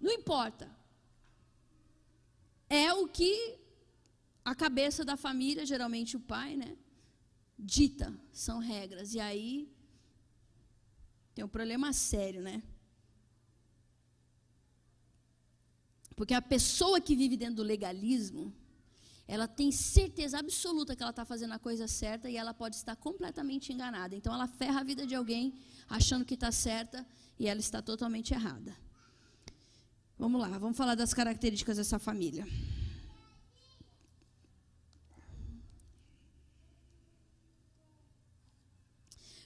[0.00, 0.70] Não importa.
[2.68, 3.58] É o que
[4.44, 6.76] a cabeça da família, geralmente o pai, né?
[7.58, 8.12] Dita.
[8.32, 9.14] São regras.
[9.14, 9.72] E aí
[11.34, 12.62] tem um problema sério, né?
[16.14, 18.52] Porque a pessoa que vive dentro do legalismo,
[19.28, 22.96] ela tem certeza absoluta que ela está fazendo a coisa certa e ela pode estar
[22.96, 24.14] completamente enganada.
[24.14, 25.54] Então ela ferra a vida de alguém
[25.88, 27.06] achando que está certa
[27.38, 28.74] e ela está totalmente errada.
[30.18, 32.46] Vamos lá, vamos falar das características dessa família.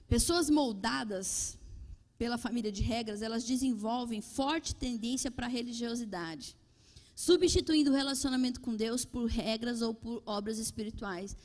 [0.08, 1.58] Pessoas moldadas
[2.18, 6.56] pela família de regras, elas desenvolvem forte tendência para a religiosidade
[7.20, 11.36] substituindo o relacionamento com Deus por regras ou por obras espirituais.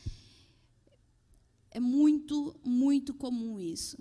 [1.70, 3.98] É muito, muito comum isso.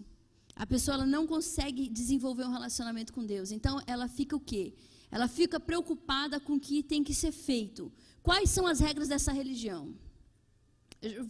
[0.54, 3.50] A pessoa não consegue desenvolver um relacionamento com Deus.
[3.50, 4.72] Então ela fica o quê?
[5.14, 7.82] Ela fica preocupada com o que tem que ser feito.
[8.20, 9.82] Quais são as regras dessa religião?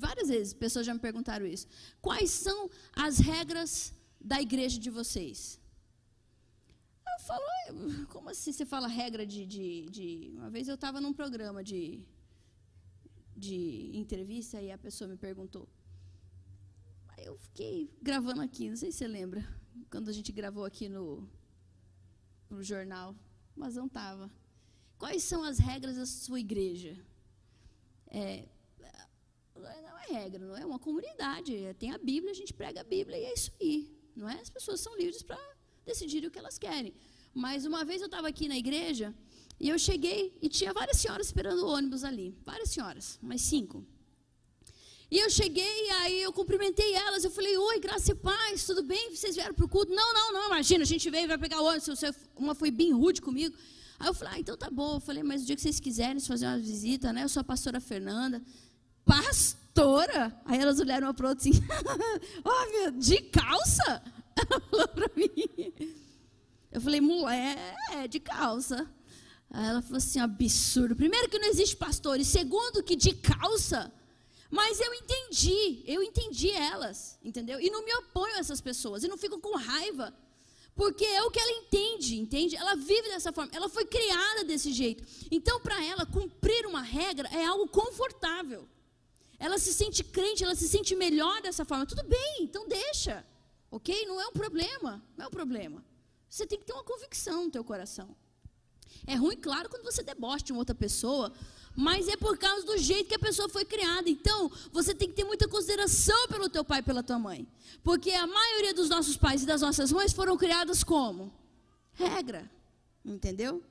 [0.04, 1.66] Várias vezes pessoas já me perguntaram isso.
[2.00, 2.70] Quais são
[3.06, 5.60] as regras da igreja de vocês?
[7.12, 7.44] Eu falo,
[8.08, 9.44] como assim você fala regra de.
[9.44, 10.32] de, de...
[10.38, 12.02] Uma vez eu estava num programa de,
[13.36, 13.58] de
[13.92, 15.68] entrevista e a pessoa me perguntou.
[17.08, 19.46] Aí eu fiquei gravando aqui, não sei se você lembra,
[19.90, 21.28] quando a gente gravou aqui no,
[22.48, 23.14] no jornal,
[23.56, 24.30] mas não estava.
[24.98, 26.96] Quais são as regras da sua igreja?
[28.08, 28.48] É,
[29.56, 31.52] não é regra, não é uma comunidade.
[31.78, 33.90] Tem a Bíblia, a gente prega a Bíblia e é isso aí.
[34.14, 34.40] Não é?
[34.40, 35.38] As pessoas são livres para
[35.84, 36.94] decidirem o que elas querem.
[37.32, 39.14] Mas uma vez eu estava aqui na igreja
[39.58, 42.36] e eu cheguei e tinha várias senhoras esperando o ônibus ali.
[42.44, 43.84] Várias senhoras, mais cinco.
[45.10, 47.24] E eu cheguei, aí eu cumprimentei elas.
[47.24, 49.14] Eu falei: Oi, graça e paz, tudo bem?
[49.14, 49.92] Vocês vieram para o culto?
[49.92, 51.88] Não, não, não, imagina, a gente veio, vai pegar o ônibus.
[52.36, 53.54] Uma foi bem rude comigo.
[53.98, 54.96] Aí eu falei: Ah, então tá bom.
[54.96, 57.24] Eu falei: Mas o dia que vocês quiserem fazer uma visita, né?
[57.24, 58.42] Eu sou a pastora Fernanda.
[59.04, 60.40] Pastora?
[60.44, 61.60] Aí elas olharam uma para outra assim:
[62.44, 64.02] oh, de calça?
[64.36, 65.94] Ela falou para mim.
[66.72, 68.84] Eu falei, mulher, é de calça.
[69.48, 70.96] Aí ela falou assim, absurdo.
[70.96, 73.92] Primeiro que não existe pastor, e segundo que de calça.
[74.50, 77.60] Mas eu entendi, eu entendi elas, entendeu?
[77.60, 80.14] E não me oponho a essas pessoas, e não fico com raiva.
[80.74, 82.56] Porque é o que ela entende, entende?
[82.56, 85.04] Ela vive dessa forma, ela foi criada desse jeito.
[85.30, 88.68] Então, para ela, cumprir uma regra é algo confortável.
[89.38, 91.86] Ela se sente crente, ela se sente melhor dessa forma.
[91.86, 93.24] Tudo bem, então deixa.
[93.70, 94.04] Ok?
[94.06, 95.02] Não é um problema.
[95.16, 95.84] Não é um problema.
[96.28, 98.16] Você tem que ter uma convicção no teu coração.
[99.06, 101.32] É ruim, claro, quando você deboche de uma outra pessoa,
[101.76, 104.08] mas é por causa do jeito que a pessoa foi criada.
[104.08, 107.46] Então, você tem que ter muita consideração pelo teu pai e pela tua mãe.
[107.82, 111.32] Porque a maioria dos nossos pais e das nossas mães foram criadas como?
[111.92, 112.50] Regra.
[113.04, 113.62] Entendeu?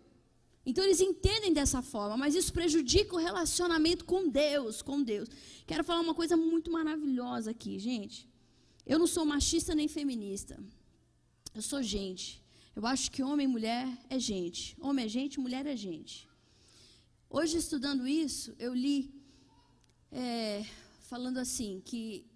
[0.66, 5.28] Então eles entendem dessa forma, mas isso prejudica o relacionamento com Deus, com Deus.
[5.66, 8.30] Quero falar uma coisa muito maravilhosa aqui, gente.
[8.86, 10.58] Eu não sou machista nem feminista.
[11.54, 12.42] Eu sou gente.
[12.76, 14.76] Eu acho que homem e mulher é gente.
[14.80, 16.28] Homem é gente, mulher é gente.
[17.36, 19.12] Hoje, estudando isso, eu li
[20.12, 20.64] é,
[21.10, 22.28] falando assim: que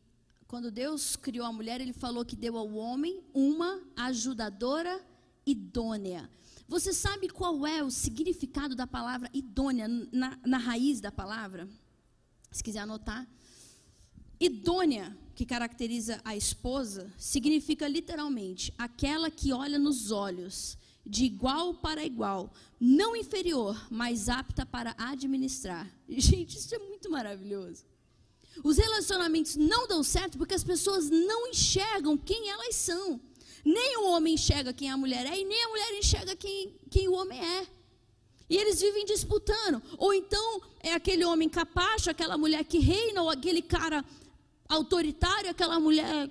[0.47, 4.99] quando Deus criou a mulher, Ele falou que deu ao homem uma ajudadora
[5.45, 6.27] idônea.
[6.67, 11.69] Você sabe qual é o significado da palavra idônea na, na raiz da palavra?
[12.51, 13.29] Se quiser anotar.
[14.39, 20.75] Idônea, que caracteriza a esposa, significa literalmente aquela que olha nos olhos
[21.07, 25.89] de igual para igual, não inferior, mas apta para administrar.
[26.07, 27.85] Gente, isso é muito maravilhoso.
[28.63, 33.19] Os relacionamentos não dão certo porque as pessoas não enxergam quem elas são.
[33.63, 37.07] Nem o homem enxerga quem a mulher é e nem a mulher enxerga quem, quem
[37.07, 37.67] o homem é.
[38.49, 39.81] E eles vivem disputando.
[39.97, 44.03] Ou então é aquele homem capacho, aquela mulher que reina, ou aquele cara
[44.69, 46.29] autoritário, aquela mulher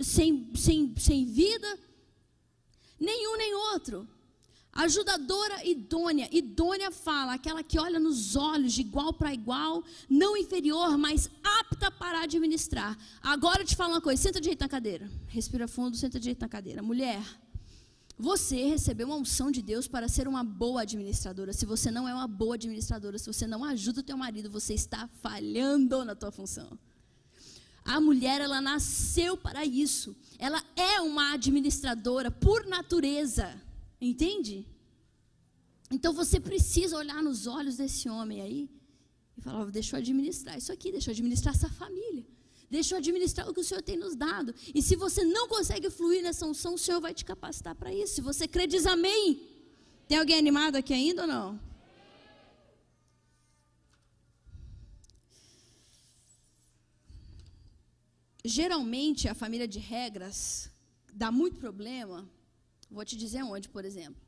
[0.00, 1.78] sem, sem, sem vida.
[2.98, 4.08] Nenhum nem outro.
[4.72, 6.28] Ajudadora idônea.
[6.32, 11.92] Idônea fala, aquela que olha nos olhos de igual para igual, não inferior, mas apta
[11.92, 12.98] para administrar.
[13.22, 15.08] Agora eu te falo uma coisa: senta direito na cadeira.
[15.28, 16.82] Respira fundo, senta direito na cadeira.
[16.82, 17.22] Mulher,
[18.18, 21.52] você recebeu uma unção de Deus para ser uma boa administradora.
[21.52, 24.74] Se você não é uma boa administradora, se você não ajuda o teu marido, você
[24.74, 26.76] está falhando na tua função.
[27.84, 30.16] A mulher, ela nasceu para isso.
[30.38, 33.60] Ela é uma administradora por natureza.
[34.00, 34.66] Entende?
[35.90, 38.70] Então você precisa olhar nos olhos desse homem aí
[39.36, 42.26] e falar: deixa eu administrar isso aqui, deixa eu administrar essa família.
[42.70, 44.54] Deixa eu administrar o que o Senhor tem nos dado.
[44.74, 48.14] E se você não consegue fluir nessa unção, o Senhor vai te capacitar para isso.
[48.14, 49.40] Se você crê, diz amém.
[50.08, 51.60] Tem alguém animado aqui ainda ou não?
[58.44, 60.70] Geralmente a família de regras
[61.12, 62.28] dá muito problema.
[62.90, 64.22] Vou te dizer onde, por exemplo.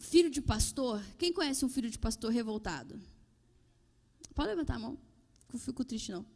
[0.00, 3.00] Filho de pastor, quem conhece um filho de pastor revoltado?
[4.34, 4.98] Pode levantar a mão.
[5.52, 6.26] Não fico triste, não.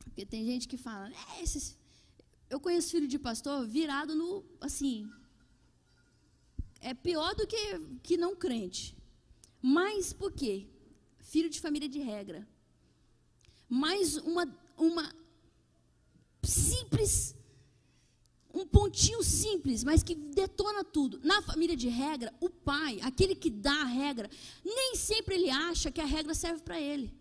[0.00, 1.76] Porque tem gente que fala, é, esses...
[2.50, 5.10] eu conheço filho de pastor virado no, assim,
[6.80, 8.96] é pior do que, que não crente.
[9.62, 10.66] Mas por quê?
[11.18, 12.46] Filho de família de regra
[13.68, 15.14] mais uma, uma
[16.42, 17.36] simples,
[18.52, 21.20] um pontinho simples, mas que detona tudo.
[21.22, 24.30] Na família de regra, o pai, aquele que dá a regra,
[24.64, 27.12] nem sempre ele acha que a regra serve para ele.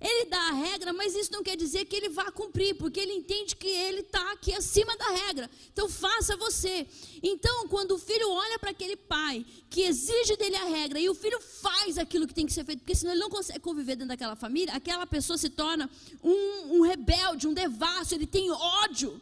[0.00, 3.12] Ele dá a regra, mas isso não quer dizer que ele vá cumprir, porque ele
[3.12, 5.50] entende que ele está aqui acima da regra.
[5.70, 6.86] Então faça você.
[7.22, 11.14] Então, quando o filho olha para aquele pai que exige dele a regra e o
[11.14, 14.08] filho faz aquilo que tem que ser feito, porque senão ele não consegue conviver dentro
[14.08, 15.90] daquela família, aquela pessoa se torna
[16.24, 19.20] um, um rebelde, um devasso, ele tem ódio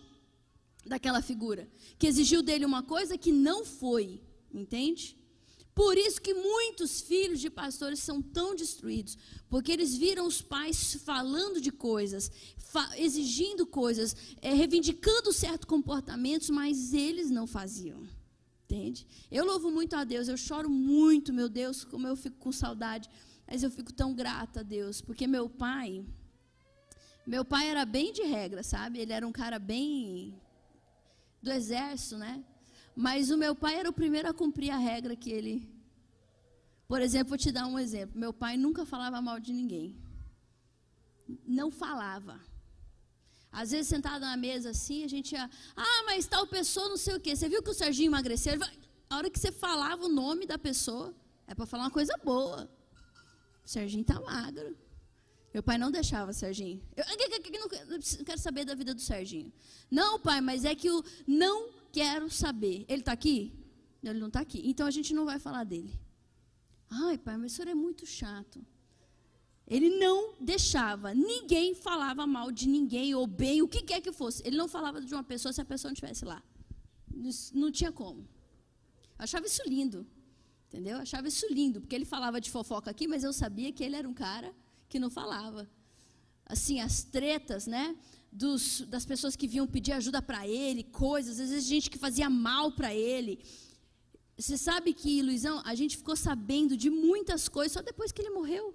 [0.87, 4.21] daquela figura que exigiu dele uma coisa que não foi.
[4.55, 5.18] Entende?
[5.79, 9.17] Por isso que muitos filhos de pastores são tão destruídos,
[9.49, 12.33] porque eles viram os pais falando de coisas,
[12.97, 18.09] exigindo coisas, é, reivindicando certos comportamentos, mas eles não faziam.
[18.64, 19.07] Entende?
[19.31, 23.09] Eu louvo muito a Deus, eu choro muito, meu Deus, como eu fico com saudade,
[23.47, 26.05] mas eu fico tão grata a Deus, porque meu pai,
[27.25, 28.99] meu pai era bem de regra, sabe?
[28.99, 30.35] Ele era um cara bem
[31.41, 32.45] do exército, né?
[33.05, 35.72] Mas o meu pai era o primeiro a cumprir a regra que ele.
[36.88, 38.18] Por exemplo, vou te dar um exemplo.
[38.18, 39.96] Meu pai nunca falava mal de ninguém.
[41.46, 42.40] Não falava.
[43.53, 45.49] Às vezes, sentado na mesa assim, a gente ia.
[45.76, 47.36] Ah, mas tal pessoa não sei o quê.
[47.36, 48.55] Você viu que o Serginho emagreceu?
[49.09, 51.14] A hora que você falava o nome da pessoa,
[51.46, 52.68] é para falar uma coisa boa.
[53.64, 54.76] O Serginho está magro.
[55.55, 56.82] Meu pai não deixava Serginho.
[56.96, 59.53] Eu, não quero saber da vida do Serginho.
[59.88, 62.84] Não, pai, mas é que o não quero saber.
[62.89, 63.53] Ele está aqui?
[64.03, 64.62] Ele não está aqui.
[64.64, 65.99] Então a gente não vai falar dele.
[66.91, 68.64] Ai, pai, mas o senhor é muito chato.
[69.66, 74.43] Ele não deixava, ninguém falava mal de ninguém, ou bem, o que quer que fosse.
[74.47, 76.43] Ele não falava de uma pessoa se a pessoa não estivesse lá.
[77.53, 78.26] Não tinha como.
[79.18, 80.07] Achava isso lindo.
[80.68, 80.97] Entendeu?
[80.97, 83.97] Eu achava isso lindo, porque ele falava de fofoca aqui, mas eu sabia que ele
[83.97, 84.55] era um cara
[84.89, 85.68] que não falava.
[86.47, 87.95] Assim, as tretas, né?
[88.31, 92.29] Dos, das pessoas que vinham pedir ajuda para ele, coisas, às vezes gente que fazia
[92.29, 93.41] mal para ele.
[94.37, 98.31] Você sabe que, Luizão, a gente ficou sabendo de muitas coisas só depois que ele
[98.31, 98.74] morreu.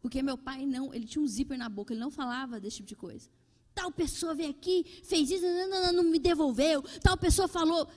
[0.00, 2.88] Porque meu pai não, ele tinha um zíper na boca, ele não falava desse tipo
[2.88, 3.28] de coisa.
[3.74, 6.82] Tal pessoa veio aqui, fez isso, não, não, não, não me devolveu.
[7.02, 7.88] Tal pessoa falou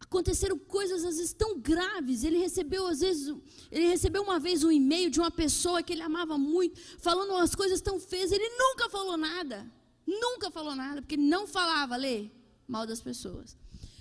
[0.00, 2.24] aconteceram coisas às vezes tão graves.
[2.24, 3.34] Ele recebeu às vezes,
[3.70, 7.54] ele recebeu uma vez um e-mail de uma pessoa que ele amava muito, falando umas
[7.54, 8.32] coisas tão feias.
[8.32, 9.70] Ele nunca falou nada,
[10.06, 12.30] nunca falou nada, porque não falava, lê,
[12.66, 13.56] mal das pessoas.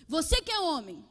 [0.08, 1.04] Você que é homem,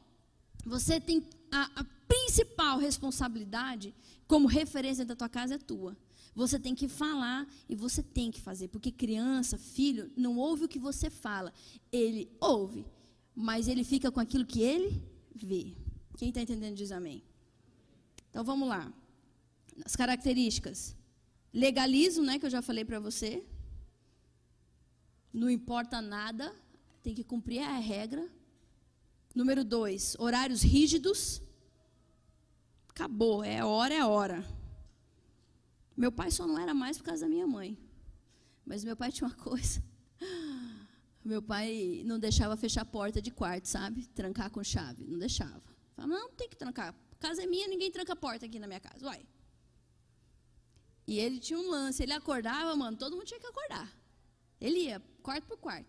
[0.65, 3.93] você tem a, a principal responsabilidade
[4.27, 5.97] como referência da tua casa é tua.
[6.33, 10.67] Você tem que falar e você tem que fazer, porque criança, filho, não ouve o
[10.67, 11.53] que você fala,
[11.91, 12.85] ele ouve
[13.35, 15.01] mas ele fica com aquilo que ele
[15.35, 15.73] vê.
[16.17, 17.23] Quem está entendendo diz amém.
[18.29, 18.91] Então vamos lá.
[19.85, 20.95] As características.
[21.53, 23.43] Legalismo, né, que eu já falei para você.
[25.33, 26.53] Não importa nada,
[27.01, 28.27] tem que cumprir a regra.
[29.33, 31.41] Número dois, horários rígidos.
[32.89, 34.45] Acabou, é hora, é hora.
[35.95, 37.77] Meu pai só não era mais por causa da minha mãe.
[38.65, 39.81] Mas meu pai tinha uma coisa.
[41.23, 44.07] Meu pai não deixava fechar a porta de quarto, sabe?
[44.07, 45.05] Trancar com chave.
[45.05, 45.61] Não deixava.
[45.95, 46.93] Falava, não, tem que trancar.
[47.19, 49.05] Casa é minha, ninguém tranca a porta aqui na minha casa.
[49.05, 49.25] Uai.
[51.07, 52.01] E ele tinha um lance.
[52.01, 53.91] Ele acordava, mano, todo mundo tinha que acordar.
[54.59, 55.85] Ele ia, quarto por quarto.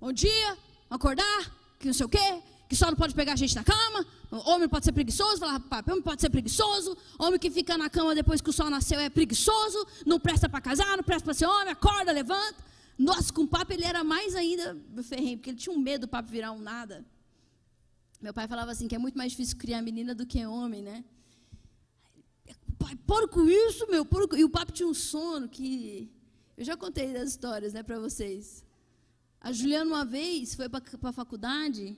[0.00, 0.56] Bom dia,
[0.90, 4.06] acordar, que não sei o quê, que só não pode pegar a gente na cama.
[4.30, 6.96] Homem pode ser preguiçoso, falava papai, homem pode ser preguiçoso.
[7.18, 10.60] Homem que fica na cama depois que o sol nasceu é preguiçoso, não presta para
[10.60, 12.64] casar, não presta para ser homem, acorda, levanta.
[12.98, 16.08] Nossa, com o papo ele era mais ainda ferrenho, porque ele tinha um medo do
[16.08, 17.04] papo virar um nada.
[18.20, 21.04] Meu pai falava assim que é muito mais difícil criar menina do que homem, né?
[22.78, 24.04] Pai, para com isso, meu.
[24.04, 24.36] Com...
[24.36, 26.10] E o papo tinha um sono que.
[26.56, 28.64] Eu já contei das histórias, né, para vocês.
[29.40, 31.96] A Juliana, uma vez, foi para a faculdade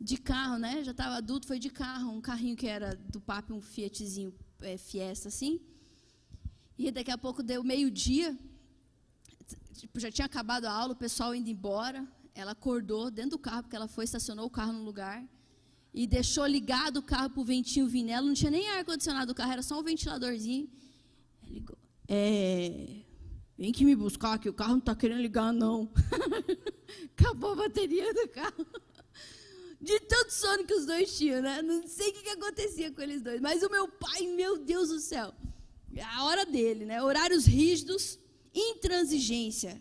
[0.00, 0.82] de carro, né?
[0.84, 2.10] Já estava adulto, foi de carro.
[2.12, 5.60] Um carrinho que era do papo, um Fiatzinho é, Fiesta, assim.
[6.78, 8.38] E daqui a pouco deu meio-dia
[9.80, 12.06] tipo, já tinha acabado a aula, o pessoal indo embora.
[12.34, 15.26] Ela acordou dentro do carro, porque ela foi, estacionou o carro no lugar.
[15.92, 18.26] E deixou ligado o carro para o ventinho vir nela.
[18.26, 20.68] Não tinha nem ar-condicionado do carro, era só um ventiladorzinho.
[21.48, 21.76] Ligou.
[22.06, 23.02] É,
[23.60, 25.92] vem que me buscar, que o carro não está querendo ligar, não.
[27.14, 28.66] Acabou a bateria do carro.
[29.78, 31.60] De tanto sono que os dois tinham, né?
[31.60, 33.40] Não sei o que, que acontecia com eles dois.
[33.40, 35.34] Mas o meu pai, meu Deus do céu.
[35.94, 37.02] É a hora dele, né?
[37.02, 38.18] Horários rígidos
[38.54, 39.80] Intransigência.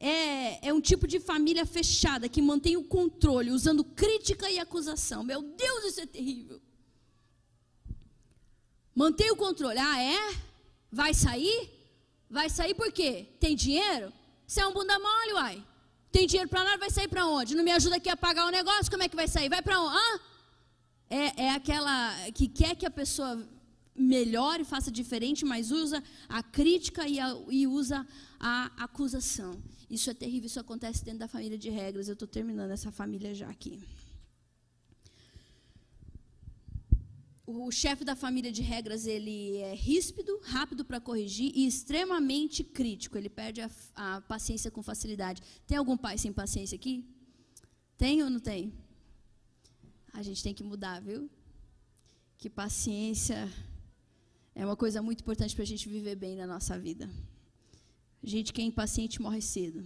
[0.00, 5.24] É, é um tipo de família fechada que mantém o controle, usando crítica e acusação.
[5.24, 6.60] Meu Deus, isso é terrível.
[8.94, 9.78] Mantém o controle.
[9.78, 10.36] Ah, é?
[10.90, 11.77] Vai sair?
[12.30, 13.26] Vai sair por quê?
[13.40, 14.12] Tem dinheiro?
[14.46, 15.64] Você é um bunda mole, uai.
[16.10, 17.54] Tem dinheiro para nada, vai sair para onde?
[17.54, 18.90] Não me ajuda aqui a pagar o negócio?
[18.90, 19.48] Como é que vai sair?
[19.48, 19.96] Vai para onde?
[19.96, 20.20] Ah?
[21.10, 23.46] É, é aquela que quer que a pessoa
[23.94, 28.06] melhore, faça diferente, mas usa a crítica e, a, e usa
[28.38, 29.60] a acusação.
[29.90, 32.08] Isso é terrível, isso acontece dentro da família de regras.
[32.08, 33.80] Eu estou terminando essa família já aqui.
[37.50, 43.16] O chefe da família de regras ele é ríspido, rápido para corrigir e extremamente crítico.
[43.16, 45.42] Ele perde a, a paciência com facilidade.
[45.66, 47.08] Tem algum pai sem paciência aqui?
[47.96, 48.74] Tem ou não tem?
[50.12, 51.30] A gente tem que mudar, viu?
[52.36, 53.50] Que paciência
[54.54, 57.08] é uma coisa muito importante para a gente viver bem na nossa vida.
[58.22, 59.82] Gente que é impaciente morre cedo.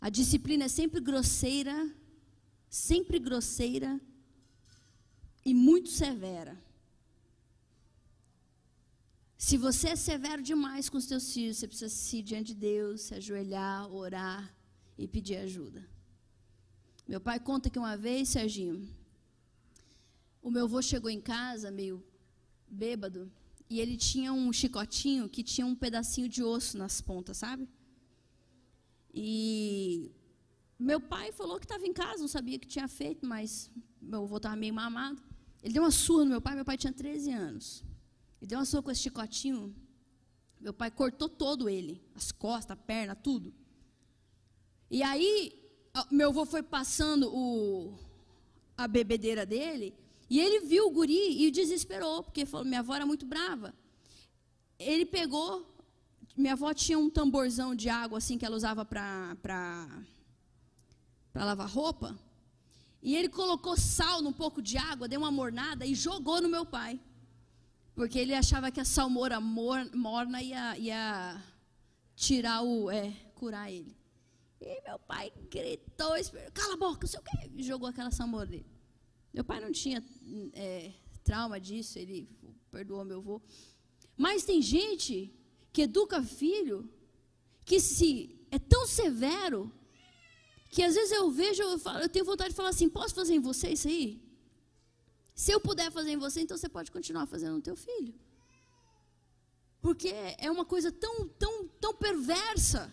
[0.00, 1.76] A disciplina é sempre grosseira,
[2.68, 4.00] sempre grosseira
[5.48, 6.54] e muito severa.
[9.46, 12.54] Se você é severo demais com os teus filhos, você precisa se ir diante de
[12.54, 14.42] Deus, se ajoelhar, orar
[14.98, 15.88] e pedir ajuda.
[17.06, 18.76] Meu pai conta que uma vez, Serginho,
[20.42, 22.04] o meu avô chegou em casa meio
[22.66, 23.30] bêbado,
[23.70, 27.68] e ele tinha um chicotinho que tinha um pedacinho de osso nas pontas, sabe?
[29.14, 30.10] E
[30.76, 33.70] meu pai falou que estava em casa, não sabia o que tinha feito, mas
[34.02, 35.22] meu avô estava meio mamado.
[35.62, 37.84] Ele deu uma surra no meu pai, meu pai tinha 13 anos.
[38.40, 39.74] Ele deu uma surra com esse chicotinho.
[40.60, 43.52] Meu pai cortou todo ele, as costas, a perna, tudo.
[44.90, 45.52] E aí,
[46.10, 47.98] meu avô foi passando o,
[48.76, 49.94] a bebedeira dele,
[50.28, 53.74] e ele viu o guri e desesperou, porque falou: minha avó era muito brava.
[54.78, 55.66] Ele pegou,
[56.36, 59.36] minha avó tinha um tamborzão de água assim que ela usava para
[61.34, 62.18] lavar roupa.
[63.06, 66.66] E ele colocou sal num pouco de água, deu uma mornada e jogou no meu
[66.66, 67.00] pai.
[67.94, 71.40] Porque ele achava que a salmoura morna ia, ia
[72.16, 72.90] tirar o.
[72.90, 73.96] É, curar ele.
[74.60, 76.14] E meu pai gritou,
[76.52, 78.66] cala a boca, não sei o quê, e jogou aquela salmoura dele.
[79.32, 80.02] Meu pai não tinha
[80.52, 80.90] é,
[81.22, 82.28] trauma disso, ele
[82.72, 83.40] perdoou meu avô.
[84.16, 85.32] Mas tem gente
[85.72, 86.92] que educa filho
[87.64, 89.72] que se é tão severo
[90.70, 93.34] que às vezes eu vejo, eu, falo, eu tenho vontade de falar assim: posso fazer
[93.34, 94.22] em você isso aí?
[95.34, 98.14] Se eu puder fazer em você, então você pode continuar fazendo no teu filho.
[99.82, 100.08] Porque
[100.38, 102.92] é uma coisa tão, tão, tão perversa.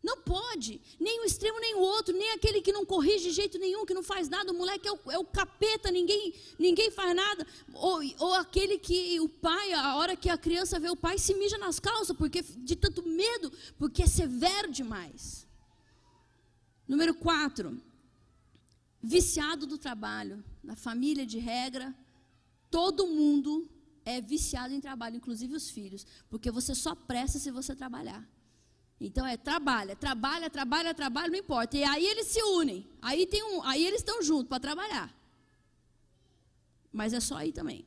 [0.00, 3.58] Não pode, nem o extremo nem o outro, nem aquele que não corrige de jeito
[3.58, 7.16] nenhum, que não faz nada, o moleque é o, é o capeta, ninguém, ninguém faz
[7.16, 7.44] nada.
[7.74, 11.34] Ou, ou aquele que o pai, a hora que a criança vê o pai, se
[11.34, 15.47] mija nas calças, porque de tanto medo, porque é severo demais.
[16.88, 17.78] Número 4,
[19.02, 20.42] viciado do trabalho.
[20.62, 21.94] Na família de regra,
[22.70, 23.68] todo mundo
[24.04, 28.26] é viciado em trabalho, inclusive os filhos, porque você só presta se você trabalhar.
[29.00, 31.76] Então é trabalha, trabalha, trabalha, trabalha, não importa.
[31.76, 32.88] E aí eles se unem.
[33.00, 35.14] Aí tem um, aí eles estão juntos para trabalhar.
[36.92, 37.86] Mas é só aí também.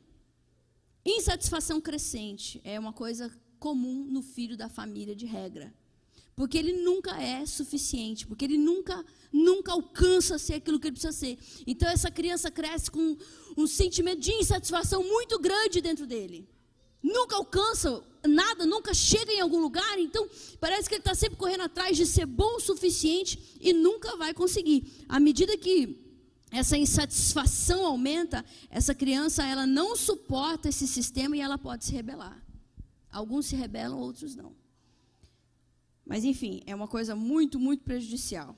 [1.03, 5.73] Insatisfação crescente é uma coisa comum no filho da família de regra.
[6.35, 9.03] Porque ele nunca é suficiente, porque ele nunca
[9.33, 11.37] nunca alcança ser aquilo que ele precisa ser.
[11.65, 13.17] Então essa criança cresce com
[13.57, 16.47] um sentimento de insatisfação muito grande dentro dele
[17.01, 20.27] nunca alcança nada, nunca chega em algum lugar, então
[20.59, 24.33] parece que ele está sempre correndo atrás de ser bom o suficiente e nunca vai
[24.33, 25.05] conseguir.
[25.09, 25.97] À medida que
[26.51, 32.39] essa insatisfação aumenta, essa criança ela não suporta esse sistema e ela pode se rebelar.
[33.11, 34.60] Alguns se rebelam, outros não.
[36.05, 38.55] Mas enfim, é uma coisa muito, muito prejudicial.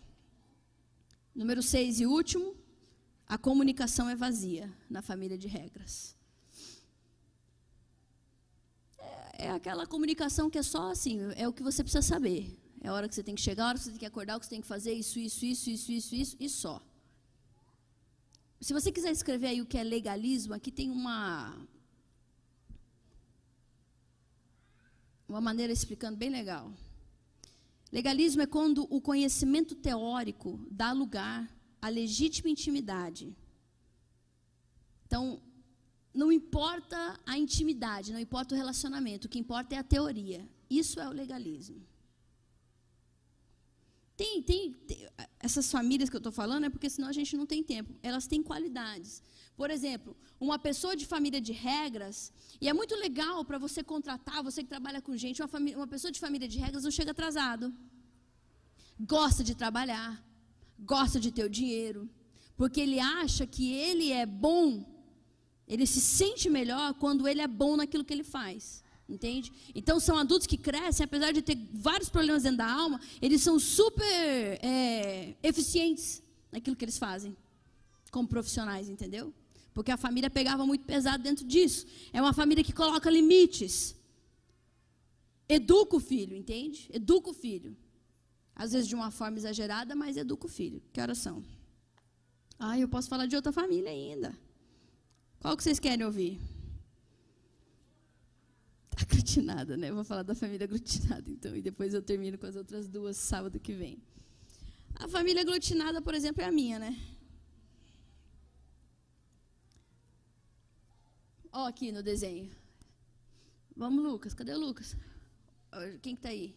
[1.36, 2.56] Número seis e último,
[3.28, 6.16] a comunicação é vazia na família de regras.
[9.44, 12.58] é aquela comunicação que é só assim, é o que você precisa saber.
[12.82, 14.38] É a hora que você tem que chegar, a hora que você tem que acordar,
[14.38, 16.82] o que você tem que fazer, isso, isso, isso, isso, isso, isso, e só.
[18.62, 21.58] Se você quiser escrever aí o que é legalismo, aqui tem uma
[25.28, 26.72] uma maneira explicando bem legal.
[27.98, 31.48] Legalismo é quando o conhecimento teórico dá lugar
[31.80, 33.38] à legítima intimidade.
[35.06, 35.40] Então,
[36.12, 40.42] não importa a intimidade, não importa o relacionamento, o que importa é a teoria.
[40.68, 41.80] Isso é o legalismo.
[44.18, 45.08] Tem, tem, tem
[45.40, 47.94] essas famílias que eu estou falando é porque senão a gente não tem tempo.
[48.02, 49.22] Elas têm qualidades.
[49.56, 54.44] Por exemplo, uma pessoa de família de regras, e é muito legal para você contratar,
[54.44, 57.12] você que trabalha com gente, uma, família, uma pessoa de família de regras não chega
[57.12, 57.74] atrasado.
[59.00, 60.24] Gosta de trabalhar,
[60.80, 62.10] gosta de ter o dinheiro,
[62.56, 64.94] porque ele acha que ele é bom
[65.68, 68.84] ele se sente melhor quando ele é bom naquilo que ele faz.
[69.08, 69.52] Entende?
[69.76, 73.60] Então são adultos que crescem, apesar de ter vários problemas dentro da alma, eles são
[73.60, 73.96] super
[74.62, 77.36] é, eficientes naquilo que eles fazem,
[78.12, 79.34] como profissionais, entendeu?
[79.74, 81.86] Porque a família pegava muito pesado dentro disso.
[82.12, 83.96] É uma família que coloca limites.
[85.50, 86.90] Educa o filho, entende?
[86.94, 87.76] Educa o filho.
[88.56, 90.82] Às vezes de uma forma exagerada, mas educa o filho.
[90.92, 91.44] Que horas são?
[92.60, 94.38] Ah, eu posso falar de outra família ainda.
[95.40, 96.40] Qual que vocês querem ouvir?
[98.96, 99.90] Aglutinada, né?
[99.90, 103.18] Eu vou falar da família aglutinada, então, e depois eu termino com as outras duas
[103.18, 103.98] sábado que vem.
[104.96, 106.96] A família aglutinada, por exemplo, é a minha, né?
[111.54, 112.50] Ó, aqui no desenho.
[113.78, 114.34] Vamos, Lucas.
[114.34, 114.96] Cadê o Lucas?
[116.02, 116.56] Quem está aí?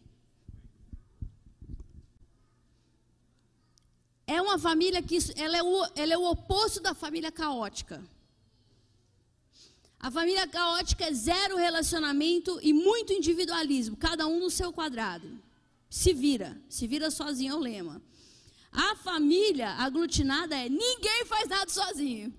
[4.25, 8.03] É uma família que ela é, o, ela é o oposto da família caótica.
[9.99, 15.39] A família caótica é zero relacionamento e muito individualismo, cada um no seu quadrado.
[15.89, 18.01] Se vira, se vira sozinho é o lema.
[18.71, 22.33] A família aglutinada é ninguém faz nada sozinho.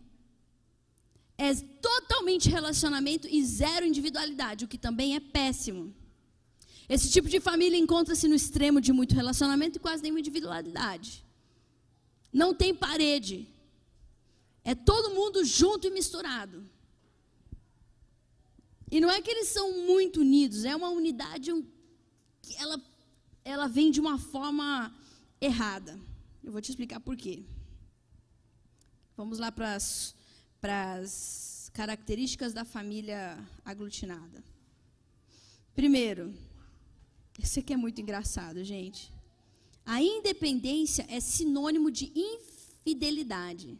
[1.39, 5.95] É totalmente relacionamento e zero individualidade, o que também é péssimo.
[6.89, 11.24] Esse tipo de família encontra-se no extremo de muito relacionamento e quase nenhuma individualidade.
[12.32, 13.47] Não tem parede.
[14.64, 16.68] É todo mundo junto e misturado.
[18.91, 21.53] E não é que eles são muito unidos, é uma unidade
[22.43, 22.80] que ela,
[23.45, 24.93] ela vem de uma forma
[25.41, 26.01] errada.
[26.43, 27.45] Eu vou te explicar por quê.
[29.14, 30.14] Vamos lá para as
[31.73, 34.43] características da família aglutinada.
[35.75, 36.35] Primeiro,
[37.41, 39.13] esse aqui é muito engraçado, gente.
[39.87, 43.79] A independência é sinônimo de infidelidade.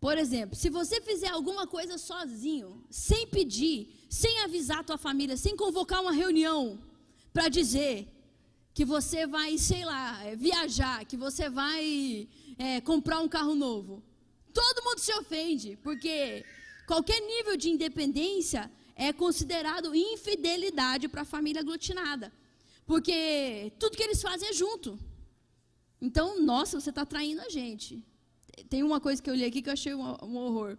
[0.00, 5.56] Por exemplo, se você fizer alguma coisa sozinho, sem pedir, sem avisar tua família, sem
[5.56, 6.78] convocar uma reunião
[7.32, 8.06] para dizer
[8.74, 14.02] que você vai, sei lá, viajar, que você vai é, comprar um carro novo,
[14.54, 16.44] todo mundo se ofende, porque
[16.86, 22.32] qualquer nível de independência é considerado infidelidade para a família aglutinada.
[22.86, 24.98] Porque tudo que eles fazem é junto.
[26.00, 28.02] Então, nossa, você está traindo a gente.
[28.68, 30.76] Tem uma coisa que eu li aqui que eu achei um, um horror.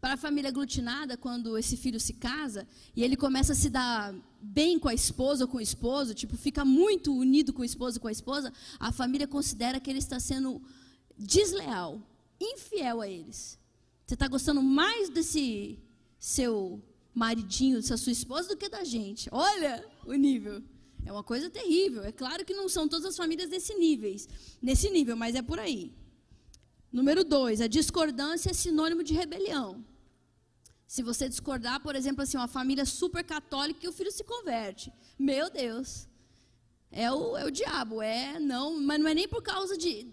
[0.00, 4.14] Para a família aglutinada, quando esse filho se casa e ele começa a se dar
[4.40, 7.98] bem com a esposa ou com o esposo, tipo, fica muito unido com o esposo
[7.98, 10.62] ou com a esposa, a família considera que ele está sendo
[11.18, 12.00] desleal,
[12.40, 13.58] infiel a eles.
[14.06, 15.78] Você está gostando mais desse
[16.18, 16.82] seu
[17.14, 19.28] maridinho, dessa sua esposa, do que da gente.
[19.32, 20.62] Olha o nível.
[21.04, 22.02] É uma coisa terrível.
[22.02, 24.14] É claro que não são todas as famílias desse nível,
[24.60, 25.92] nesse nível, mas é por aí.
[26.90, 29.84] Número dois, a discordância é sinônimo de rebelião.
[30.86, 34.90] Se você discordar, por exemplo, assim, uma família super católica e o filho se converte.
[35.18, 36.08] Meu Deus.
[36.90, 40.08] É o, é o diabo, é não, mas não é nem por causa de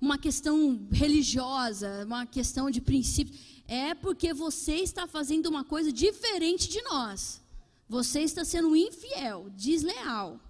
[0.00, 3.38] uma questão religiosa, uma questão de princípio.
[3.68, 7.40] É porque você está fazendo uma coisa diferente de nós.
[7.88, 10.40] Você está sendo infiel, desleal.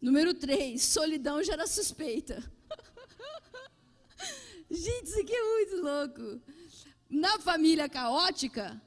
[0.00, 2.42] Número 3, solidão gera suspeita.
[4.70, 6.40] Gente, isso aqui é muito louco.
[7.08, 8.80] Na família caótica,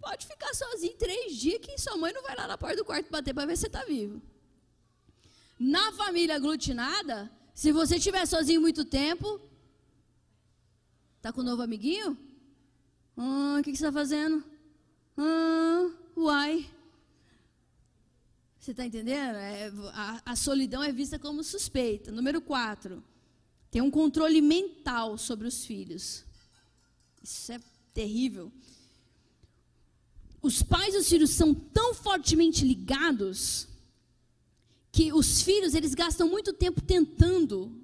[0.00, 3.10] pode ficar sozinho três dias que sua mãe não vai lá na porta do quarto
[3.10, 4.20] bater para ver se você está vivo.
[5.58, 9.40] Na família aglutinada, se você estiver sozinho muito tempo,
[11.20, 12.16] tá com um novo amiguinho?
[13.16, 14.42] Ah, o que, que você está fazendo?
[15.16, 16.68] Ah, uai.
[18.58, 19.36] Você está entendendo?
[19.36, 22.12] É, a, a solidão é vista como suspeita.
[22.12, 23.02] Número 4.
[23.70, 26.24] Tem um controle mental sobre os filhos.
[27.22, 27.60] Isso é
[27.92, 28.52] terrível.
[30.40, 33.68] Os pais e os filhos são tão fortemente ligados
[34.92, 37.82] que os filhos eles gastam muito tempo tentando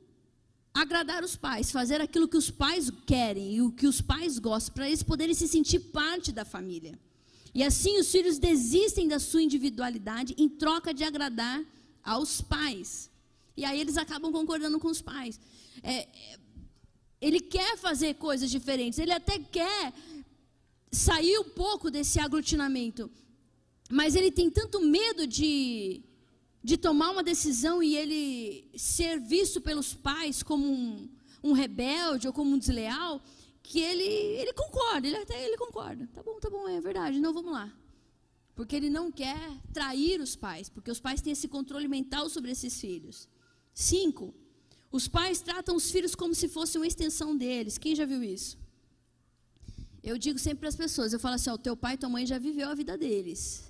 [0.74, 4.74] agradar os pais, fazer aquilo que os pais querem e o que os pais gostam,
[4.74, 6.98] para eles poderem se sentir parte da família.
[7.54, 11.64] E assim os filhos desistem da sua individualidade em troca de agradar
[12.04, 13.10] aos pais.
[13.56, 15.40] E aí eles acabam concordando com os pais.
[15.82, 16.38] É, é
[17.20, 19.92] ele quer fazer coisas diferentes, ele até quer
[20.92, 23.10] sair um pouco desse aglutinamento,
[23.90, 26.00] mas ele tem tanto medo de,
[26.68, 31.08] de tomar uma decisão e ele ser visto pelos pais como um,
[31.42, 33.22] um rebelde ou como um desleal,
[33.62, 36.06] que ele, ele concorda, ele até ele concorda.
[36.12, 37.72] Tá bom, tá bom, é verdade, não vamos lá.
[38.54, 39.40] Porque ele não quer
[39.72, 43.26] trair os pais, porque os pais têm esse controle mental sobre esses filhos.
[43.72, 44.34] Cinco,
[44.92, 47.78] os pais tratam os filhos como se fossem uma extensão deles.
[47.78, 48.58] Quem já viu isso?
[50.02, 52.26] Eu digo sempre para as pessoas, eu falo assim, o teu pai e tua mãe
[52.26, 53.67] já viveu a vida deles.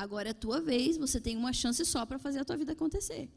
[0.00, 2.72] Agora é a tua vez, você tem uma chance só para fazer a tua vida
[2.72, 3.28] acontecer.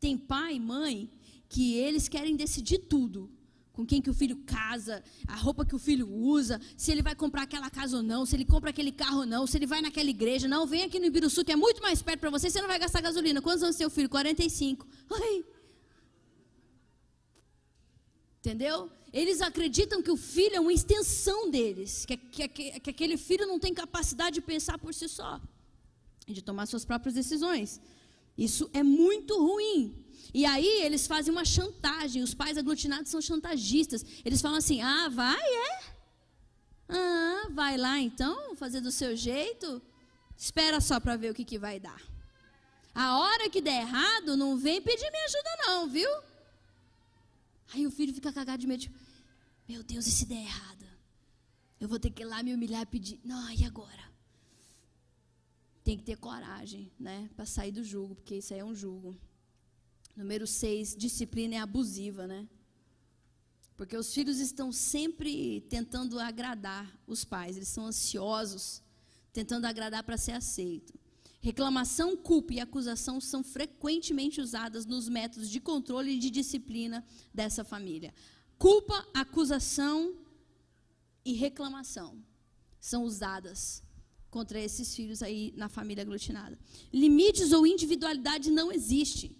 [0.00, 1.10] Tem pai e mãe
[1.46, 3.30] que eles querem decidir tudo
[3.74, 7.14] com quem que o filho casa, a roupa que o filho usa, se ele vai
[7.14, 9.82] comprar aquela casa ou não, se ele compra aquele carro ou não, se ele vai
[9.82, 10.48] naquela igreja.
[10.48, 12.78] Não, vem aqui no Ibiruçu, que é muito mais perto para você, você não vai
[12.78, 13.42] gastar gasolina.
[13.42, 14.08] Quantos anos tem o filho?
[14.08, 14.86] 45.
[15.12, 15.44] Ai.
[18.38, 18.90] Entendeu?
[19.12, 23.46] Eles acreditam que o filho é uma extensão deles, que, que, que, que aquele filho
[23.46, 25.38] não tem capacidade de pensar por si só,
[26.34, 27.80] de tomar suas próprias decisões.
[28.36, 30.04] Isso é muito ruim.
[30.34, 32.22] E aí eles fazem uma chantagem.
[32.22, 34.04] Os pais aglutinados são chantagistas.
[34.24, 35.80] Eles falam assim: ah, vai, é?
[36.88, 39.80] Ah, vai lá então, fazer do seu jeito.
[40.36, 42.00] Espera só para ver o que, que vai dar.
[42.94, 46.10] A hora que der errado, não vem pedir minha ajuda, não, viu?
[47.72, 48.80] Aí o filho fica cagado de medo.
[48.80, 48.98] Tipo,
[49.68, 50.86] Meu Deus, e se der errado?
[51.80, 53.20] Eu vou ter que ir lá me humilhar e pedir.
[53.24, 54.15] Não, e agora?
[55.86, 57.30] Tem que ter coragem, né?
[57.36, 59.16] Para sair do jugo, porque isso aí é um jugo.
[60.16, 62.48] Número 6, disciplina é abusiva, né?
[63.76, 68.82] Porque os filhos estão sempre tentando agradar os pais, eles são ansiosos,
[69.32, 70.92] tentando agradar para ser aceito.
[71.40, 77.62] Reclamação, culpa e acusação são frequentemente usadas nos métodos de controle e de disciplina dessa
[77.62, 78.12] família.
[78.58, 80.16] Culpa, acusação
[81.24, 82.20] e reclamação
[82.80, 83.85] são usadas
[84.30, 86.58] contra esses filhos aí na família aglutinada.
[86.92, 89.36] Limites ou individualidade não existe.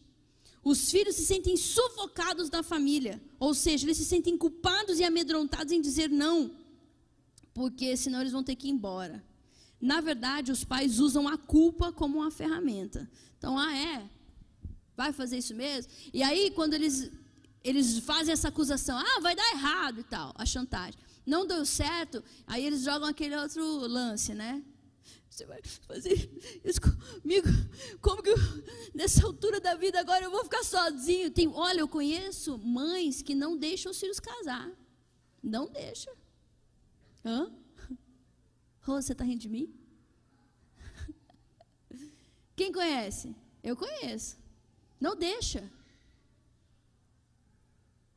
[0.65, 5.73] Os filhos se sentem sufocados da família, ou seja, eles se sentem culpados e amedrontados
[5.73, 6.51] em dizer não,
[7.55, 9.25] porque senão eles vão ter que ir embora.
[9.81, 13.09] Na verdade, os pais usam a culpa como uma ferramenta.
[13.39, 14.11] Então, ah, é.
[14.97, 15.93] Vai fazer isso mesmo?
[16.13, 17.13] E aí, quando eles,
[17.63, 20.99] eles fazem essa acusação, ah, vai dar errado e tal, a chantagem.
[21.25, 24.65] Não deu certo, aí eles jogam aquele outro lance, né?
[25.37, 26.31] Você vai fazer
[26.65, 27.47] isso comigo?
[28.01, 28.37] Como que eu,
[28.95, 31.31] nessa altura da vida agora eu vou ficar sozinho?
[31.31, 34.73] Tem, olha, eu conheço mães que não deixam os filhos casar.
[35.43, 36.11] Não deixa.
[37.23, 37.53] Hã?
[38.89, 39.75] Oh, você está rindo de mim?
[42.57, 43.37] Quem conhece?
[43.63, 44.39] Eu conheço.
[44.99, 45.71] Não deixa.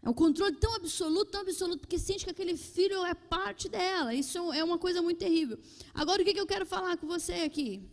[0.01, 4.13] É um controle tão absoluto, tão absoluto, porque sente que aquele filho é parte dela.
[4.13, 5.59] Isso é uma coisa muito terrível.
[5.93, 7.83] Agora, o que eu quero falar com você aqui?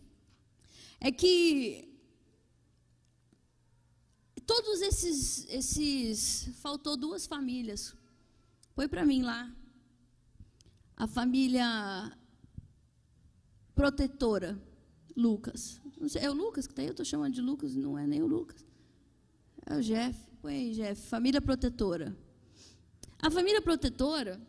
[0.99, 1.87] É que
[4.45, 7.93] todos esses, esses faltou duas famílias.
[8.73, 9.53] Põe para mim lá.
[10.95, 12.17] A família
[13.75, 14.57] protetora,
[15.15, 15.81] Lucas.
[16.07, 16.87] Sei, é o Lucas que está aí?
[16.87, 18.65] Eu estou chamando de Lucas, não é nem o Lucas.
[19.65, 20.26] É o Jeff.
[20.43, 21.01] Aí, Jeff.
[21.09, 22.15] Família protetora.
[23.19, 24.39] A família protetora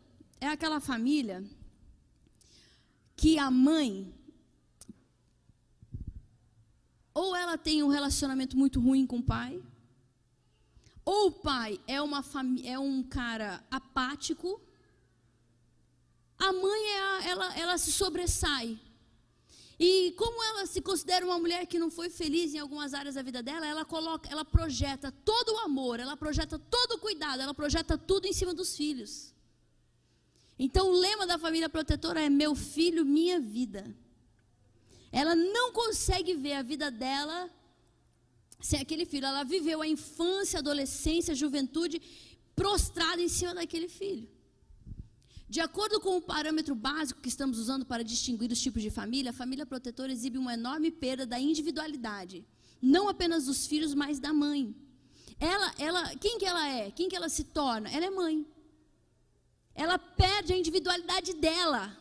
[0.41, 1.45] é aquela família
[3.17, 4.15] que a mãe
[7.13, 9.61] ou ela tem um relacionamento muito ruim com o pai,
[11.05, 12.25] ou o pai é, uma
[12.63, 14.61] é um cara apático,
[16.39, 18.79] a mãe é a, ela, ela se sobressai.
[19.79, 23.23] E como ela se considera uma mulher que não foi feliz em algumas áreas da
[23.23, 27.55] vida dela, ela coloca, ela projeta todo o amor, ela projeta todo o cuidado, ela
[27.55, 29.33] projeta tudo em cima dos filhos.
[30.59, 33.95] Então o lema da família protetora é meu filho, minha vida.
[35.13, 37.49] Ela não consegue ver a vida dela
[38.61, 39.27] sem aquele filho.
[39.27, 42.03] Ela viveu a infância, adolescência, juventude
[42.57, 44.29] prostrada em cima daquele filho.
[45.49, 49.31] De acordo com o parâmetro básico que estamos usando para distinguir os tipos de família,
[49.31, 52.45] a família protetora exibe uma enorme perda da individualidade,
[52.83, 54.75] não apenas dos filhos, mas da mãe.
[55.41, 56.91] Ela, ela, quem que ela é?
[56.91, 57.91] Quem que ela se torna?
[57.91, 58.47] Ela é mãe.
[59.75, 61.97] Ela perde a individualidade dela.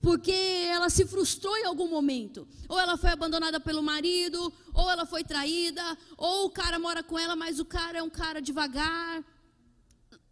[0.00, 2.46] Porque ela se frustrou em algum momento.
[2.68, 7.18] Ou ela foi abandonada pelo marido, ou ela foi traída, ou o cara mora com
[7.18, 9.24] ela, mas o cara é um cara devagar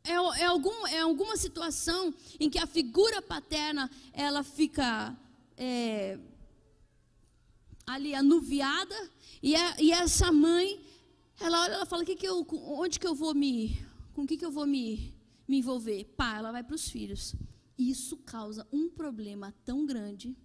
[0.04, 5.16] é, é, algum, é alguma situação em que a figura paterna ela fica
[5.56, 6.18] é,
[7.86, 8.94] ali anuviada
[9.42, 10.78] e, é, e, essa mãe
[11.40, 13.82] ela olha ela fala que que eu, onde que eu vou me
[14.12, 15.14] com que que eu vou me,
[15.48, 16.04] me envolver?
[16.16, 17.34] Pá ela vai para os filhos.
[17.76, 20.36] Isso causa um problema tão grande.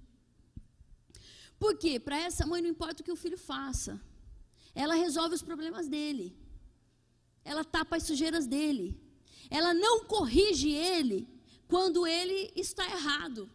[1.60, 4.02] Porque para essa mãe não importa o que o filho faça.
[4.74, 6.36] Ela resolve os problemas dele.
[7.44, 9.09] Ela tapa as sujeiras dele
[9.50, 11.28] ela não corrige ele
[11.68, 13.50] quando ele está errado.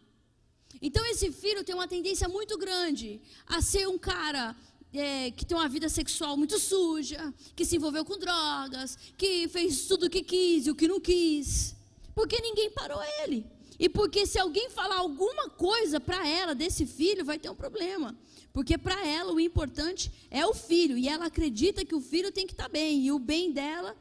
[0.81, 4.55] Então esse filho tem uma tendência muito grande a ser um cara
[4.93, 9.87] é, que tem uma vida sexual muito suja, que se envolveu com drogas, que fez
[9.87, 11.75] tudo o que quis e o que não quis,
[12.13, 13.45] porque ninguém parou ele.
[13.77, 18.17] E porque se alguém falar alguma coisa para ela desse filho, vai ter um problema.
[18.53, 22.47] Porque para ela o importante é o filho, e ela acredita que o filho tem
[22.47, 23.95] que estar tá bem, e o bem dela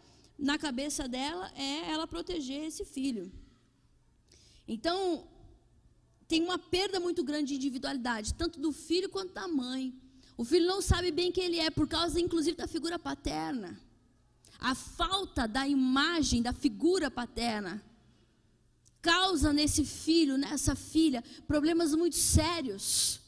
[0.45, 3.33] na cabeça dela é ela proteger esse filho.
[4.69, 5.27] Então,
[6.29, 9.95] tem uma perda muito grande de individualidade, tanto do filho quanto da mãe.
[10.37, 13.81] O filho não sabe bem quem ele é, por causa, inclusive, da figura paterna.
[14.59, 17.83] A falta da imagem da figura paterna
[19.01, 23.21] causa nesse filho, nessa filha, problemas muito sérios.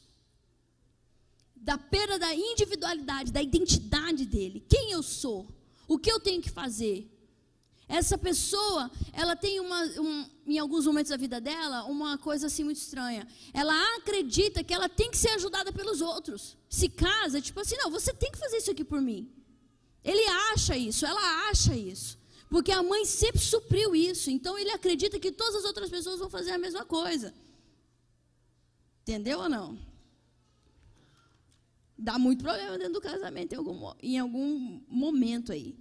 [1.55, 4.65] Da perda da individualidade, da identidade dele.
[4.67, 5.56] Quem eu sou?
[5.87, 7.09] O que eu tenho que fazer?
[7.87, 12.63] Essa pessoa, ela tem uma, um, em alguns momentos da vida dela, uma coisa assim
[12.63, 13.25] muito estranha.
[13.53, 16.57] Ela acredita que ela tem que ser ajudada pelos outros.
[16.69, 19.31] Se casa, tipo assim, não, você tem que fazer isso aqui por mim.
[20.03, 22.17] Ele acha isso, ela acha isso.
[22.49, 24.29] Porque a mãe sempre supriu isso.
[24.29, 27.33] Então ele acredita que todas as outras pessoas vão fazer a mesma coisa.
[29.03, 29.77] Entendeu ou não?
[31.97, 35.75] Dá muito problema dentro do casamento em algum, em algum momento aí.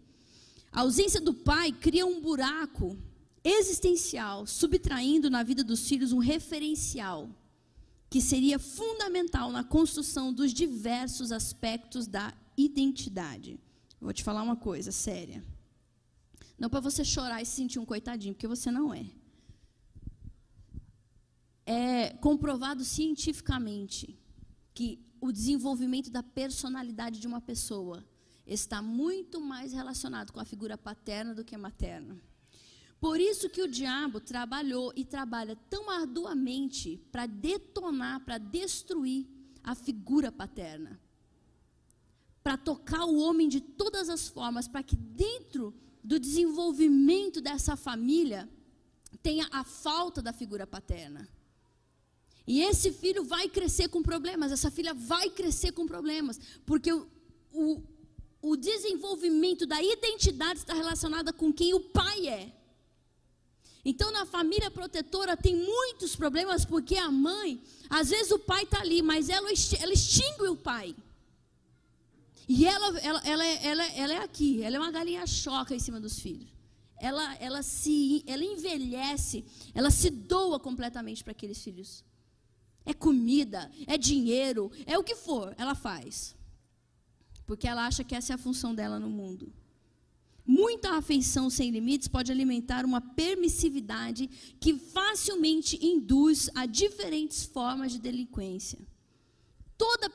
[0.73, 2.97] A ausência do pai cria um buraco
[3.45, 7.31] existencial, subtraindo na vida dos filhos um referencial
[8.09, 13.59] que seria fundamental na construção dos diversos aspectos da identidade.
[14.01, 15.43] Vou te falar uma coisa séria.
[16.59, 19.07] Não para você chorar e se sentir um coitadinho, porque você não é.
[21.67, 24.19] É comprovado cientificamente
[24.73, 28.05] que o desenvolvimento da personalidade de uma pessoa
[28.47, 32.21] está muito mais relacionado com a figura paterna do que materna.
[33.01, 39.27] Por isso que o diabo trabalhou e trabalha tão arduamente para detonar, para destruir
[39.63, 41.01] a figura paterna.
[42.43, 48.49] para tocar o homem de todas as formas, para que dentro do desenvolvimento dessa família
[49.21, 51.29] tenha a falta da figura paterna.
[52.47, 57.09] E esse filho vai crescer com problemas, essa filha vai crescer com problemas, porque o,
[57.53, 57.83] o,
[58.41, 62.53] o desenvolvimento da identidade está relacionada com quem o pai é.
[63.85, 68.81] Então, na família protetora tem muitos problemas, porque a mãe, às vezes o pai está
[68.81, 69.49] ali, mas ela,
[69.81, 70.95] ela extingue o pai.
[72.49, 75.81] E ela, ela, ela, é, ela, ela é aqui, ela é uma galinha choca em
[75.81, 76.49] cima dos filhos.
[76.99, 79.45] Ela, ela, se, ela envelhece,
[79.75, 82.05] ela se doa completamente para aqueles filhos.
[82.87, 86.35] É comida, é dinheiro, é o que for, ela faz.
[87.45, 89.53] Porque ela acha que essa é a função dela no mundo.
[90.47, 94.31] Muita afeição sem limites pode alimentar uma permissividade
[94.61, 98.79] que facilmente induz a diferentes formas de delinquência.
[99.77, 100.09] Toda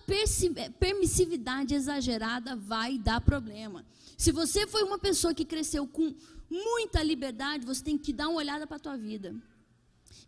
[0.79, 3.85] permissividade exagerada vai dar problema.
[4.17, 6.15] Se você foi uma pessoa que cresceu com
[6.49, 9.35] muita liberdade, você tem que dar uma olhada para a tua vida.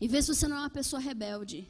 [0.01, 1.67] E ver se você não é uma pessoa rebelde.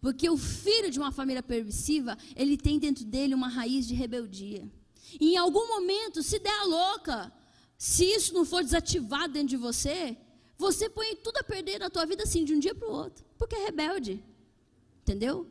[0.00, 4.70] Porque o filho de uma família permissiva, ele tem dentro dele uma raiz de rebeldia.
[5.20, 7.32] E em algum momento, se der a louca,
[7.78, 10.16] se isso não for desativado dentro de você,
[10.56, 13.24] você põe tudo a perder na tua vida assim, de um dia para o outro.
[13.38, 14.22] Porque é rebelde.
[15.02, 15.50] Entendeu?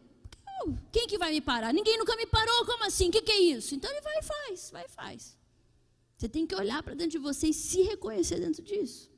[0.92, 1.74] Quem que vai me parar?
[1.74, 3.10] Ninguém nunca me parou, como assim?
[3.10, 3.76] O que, que é isso?
[3.76, 5.38] Então ele vai e faz, vai e faz.
[6.18, 9.12] Você tem que olhar para dentro de você e se reconhecer dentro disso.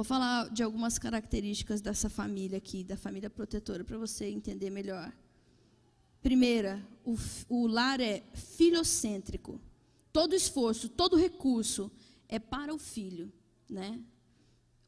[0.00, 5.12] Vou falar de algumas características dessa família aqui, da família protetora, para você entender melhor.
[6.22, 7.18] Primeira, o,
[7.50, 9.60] o lar é filocêntrico.
[10.10, 11.92] Todo esforço, todo recurso
[12.30, 13.30] é para o filho,
[13.68, 14.00] né?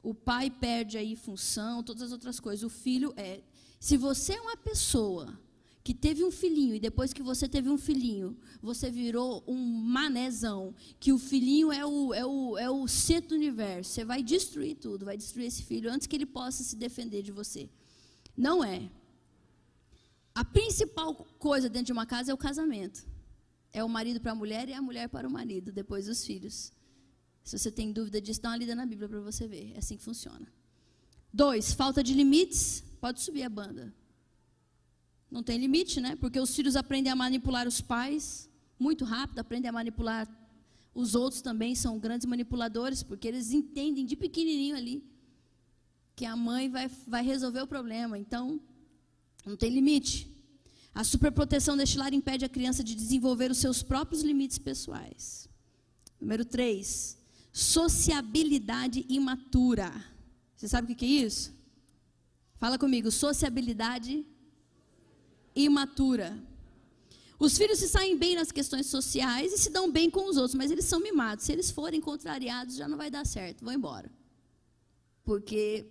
[0.03, 2.65] O pai perde aí função, todas as outras coisas.
[2.65, 3.43] O filho é.
[3.79, 5.39] Se você é uma pessoa
[5.85, 10.75] que teve um filhinho e depois que você teve um filhinho, você virou um manézão,
[11.01, 14.77] que o filhinho é o, é o, é o centro do universo, você vai destruir
[14.77, 17.69] tudo, vai destruir esse filho antes que ele possa se defender de você.
[18.37, 18.89] Não é.
[20.35, 23.05] A principal coisa dentro de uma casa é o casamento.
[23.73, 26.73] É o marido para a mulher e a mulher para o marido, depois os filhos.
[27.43, 29.73] Se você tem dúvida disso, dá uma lida na Bíblia para você ver.
[29.75, 30.47] É assim que funciona.
[31.33, 32.85] Dois, falta de limites.
[33.01, 33.93] Pode subir a banda.
[35.33, 36.15] Não tem limite, né?
[36.15, 40.29] Porque os filhos aprendem a manipular os pais muito rápido, aprendem a manipular
[40.95, 45.03] os outros também, são grandes manipuladores, porque eles entendem de pequenininho ali
[46.15, 48.19] que a mãe vai, vai resolver o problema.
[48.19, 48.61] Então,
[49.47, 50.29] não tem limite.
[50.95, 55.49] A superproteção deste lar impede a criança de desenvolver os seus próprios limites pessoais.
[56.21, 57.17] Número 3,
[57.51, 59.91] sociabilidade imatura.
[60.55, 61.55] Você sabe o que é isso?
[62.57, 64.27] Fala comigo, sociabilidade
[65.55, 66.39] imatura.
[67.39, 70.55] Os filhos se saem bem nas questões sociais e se dão bem com os outros,
[70.55, 71.45] mas eles são mimados.
[71.45, 74.11] Se eles forem contrariados, já não vai dar certo, vão embora.
[75.25, 75.87] Porque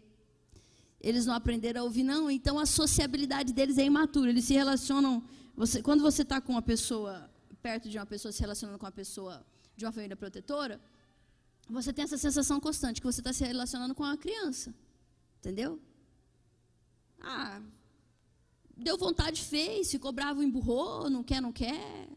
[1.00, 2.32] eles não aprenderam a ouvir, não.
[2.32, 4.30] Então a sociabilidade deles é imatura.
[4.30, 5.24] Eles se relacionam.
[5.56, 7.30] Você, quando você está com uma pessoa,
[7.62, 9.46] perto de uma pessoa, se relacionando com uma pessoa
[9.76, 10.80] de uma família protetora,
[11.70, 14.74] você tem essa sensação constante que você está se relacionando com uma criança.
[15.40, 15.80] Entendeu?
[17.20, 17.62] Ah,
[18.84, 22.10] deu vontade, fez, ficou bravo, emburrou, não quer, não quer.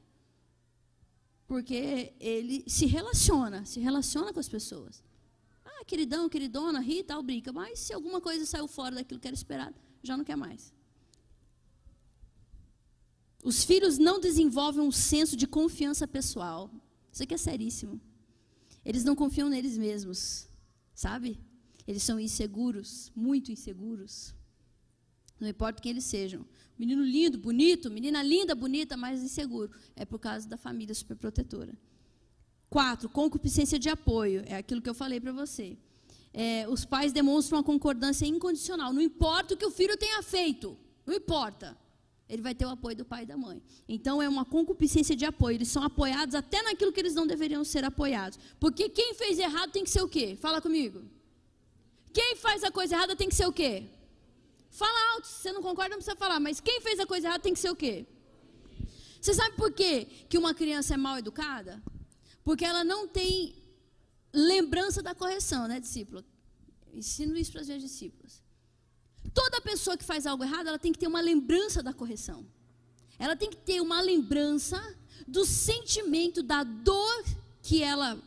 [1.47, 5.03] Porque ele se relaciona, se relaciona com as pessoas.
[5.65, 7.53] Ah, queridão, queridona, ri tal, brinca.
[7.53, 10.73] Mas se alguma coisa saiu fora daquilo que era esperado, já não quer mais.
[13.43, 16.71] Os filhos não desenvolvem um senso de confiança pessoal.
[17.13, 18.01] Isso aqui é seríssimo.
[18.83, 20.49] Eles não confiam neles mesmos,
[20.95, 21.39] sabe?
[21.87, 24.35] Eles são inseguros, muito inseguros.
[25.45, 26.45] Não importa quem eles sejam.
[26.79, 29.71] Menino lindo, bonito, menina linda, bonita, mas inseguro.
[29.95, 31.75] É por causa da família superprotetora.
[32.71, 34.43] Quatro, concupiscência de apoio.
[34.47, 35.77] É aquilo que eu falei para você.
[36.33, 38.91] É, os pais demonstram uma concordância incondicional.
[38.93, 40.77] Não importa o que o filho tenha feito.
[41.07, 41.77] Não importa.
[42.27, 43.63] Ele vai ter o apoio do pai e da mãe.
[43.87, 45.57] Então é uma concupiscência de apoio.
[45.57, 48.39] Eles são apoiados até naquilo que eles não deveriam ser apoiados.
[48.59, 50.37] Porque quem fez errado tem que ser o quê?
[50.41, 51.03] Fala comigo.
[52.13, 53.85] Quem faz a coisa errada tem que ser o quê?
[54.75, 56.41] Fala alto, se você não concorda, não precisa falar.
[56.41, 58.05] Mas quem fez a coisa errada tem que ser o quê?
[59.21, 61.81] Você sabe por quê que uma criança é mal educada?
[62.43, 63.55] Porque ela não tem
[64.33, 66.25] lembrança da correção, né, discípulo?
[66.93, 68.43] Ensino isso para as minhas discípulas.
[69.33, 72.45] Toda pessoa que faz algo errado, ela tem que ter uma lembrança da correção.
[73.17, 74.79] Ela tem que ter uma lembrança
[75.27, 77.25] do sentimento, da dor
[77.63, 78.21] que ela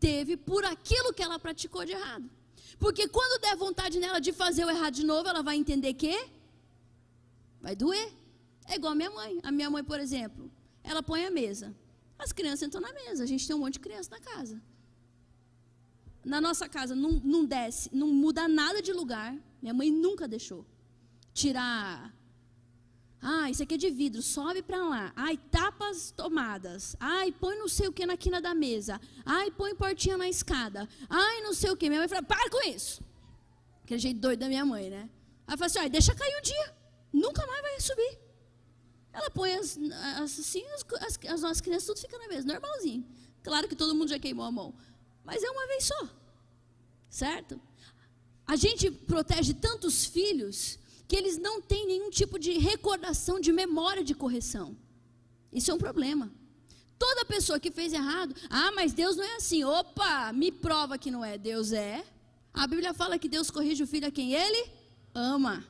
[0.00, 2.28] teve por aquilo que ela praticou de errado.
[2.78, 6.28] Porque quando der vontade nela de fazer o errado de novo, ela vai entender que
[7.60, 8.12] vai doer.
[8.66, 9.38] É igual a minha mãe.
[9.42, 10.50] A minha mãe, por exemplo,
[10.82, 11.74] ela põe a mesa.
[12.18, 13.22] As crianças entram na mesa.
[13.22, 14.60] A gente tem um monte de criança na casa.
[16.24, 19.36] Na nossa casa não, não desce, não muda nada de lugar.
[19.60, 20.64] Minha mãe nunca deixou.
[21.34, 22.14] Tirar
[23.26, 25.10] ah, isso aqui é de vidro, sobe para lá.
[25.16, 26.94] Ai, tapa as tomadas.
[27.00, 29.00] Ai, põe não sei o que na quina da mesa.
[29.24, 30.86] Ai, põe portinha na escada.
[31.08, 31.88] Ai, não sei o que.
[31.88, 33.02] Minha mãe fala, para com isso.
[33.82, 35.08] Aquele jeito doido da minha mãe, né?
[35.46, 36.74] Ela fala assim, deixa cair um dia.
[37.14, 38.18] Nunca mais vai subir.
[39.10, 39.78] Ela põe as,
[40.20, 43.06] as assim, as, as, as nossas crianças tudo fica na mesa, normalzinho.
[43.42, 44.74] Claro que todo mundo já queimou a mão.
[45.24, 46.08] Mas é uma vez só.
[47.08, 47.58] Certo?
[48.46, 54.02] A gente protege tantos filhos que eles não têm nenhum tipo de recordação, de memória
[54.02, 54.76] de correção.
[55.52, 56.32] Isso é um problema.
[56.98, 59.64] Toda pessoa que fez errado, ah, mas Deus não é assim.
[59.64, 61.36] Opa, me prova que não é.
[61.36, 62.04] Deus é.
[62.52, 64.70] A Bíblia fala que Deus corrige o filho a quem ele
[65.14, 65.64] ama.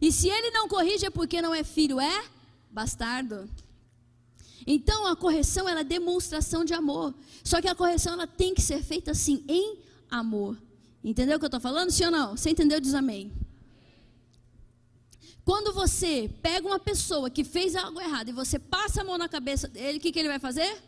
[0.00, 2.24] E se ele não corrige é porque não é filho, é
[2.70, 3.48] bastardo.
[4.66, 7.14] Então a correção ela é demonstração de amor.
[7.42, 9.78] Só que a correção ela tem que ser feita assim, em
[10.10, 10.56] amor.
[11.02, 11.90] Entendeu o que eu estou falando?
[11.90, 12.36] Sim ou não?
[12.36, 12.80] Você entendeu?
[12.80, 13.32] Diz amém.
[15.46, 19.28] Quando você pega uma pessoa que fez algo errado e você passa a mão na
[19.28, 20.82] cabeça dele, o que, que ele vai fazer?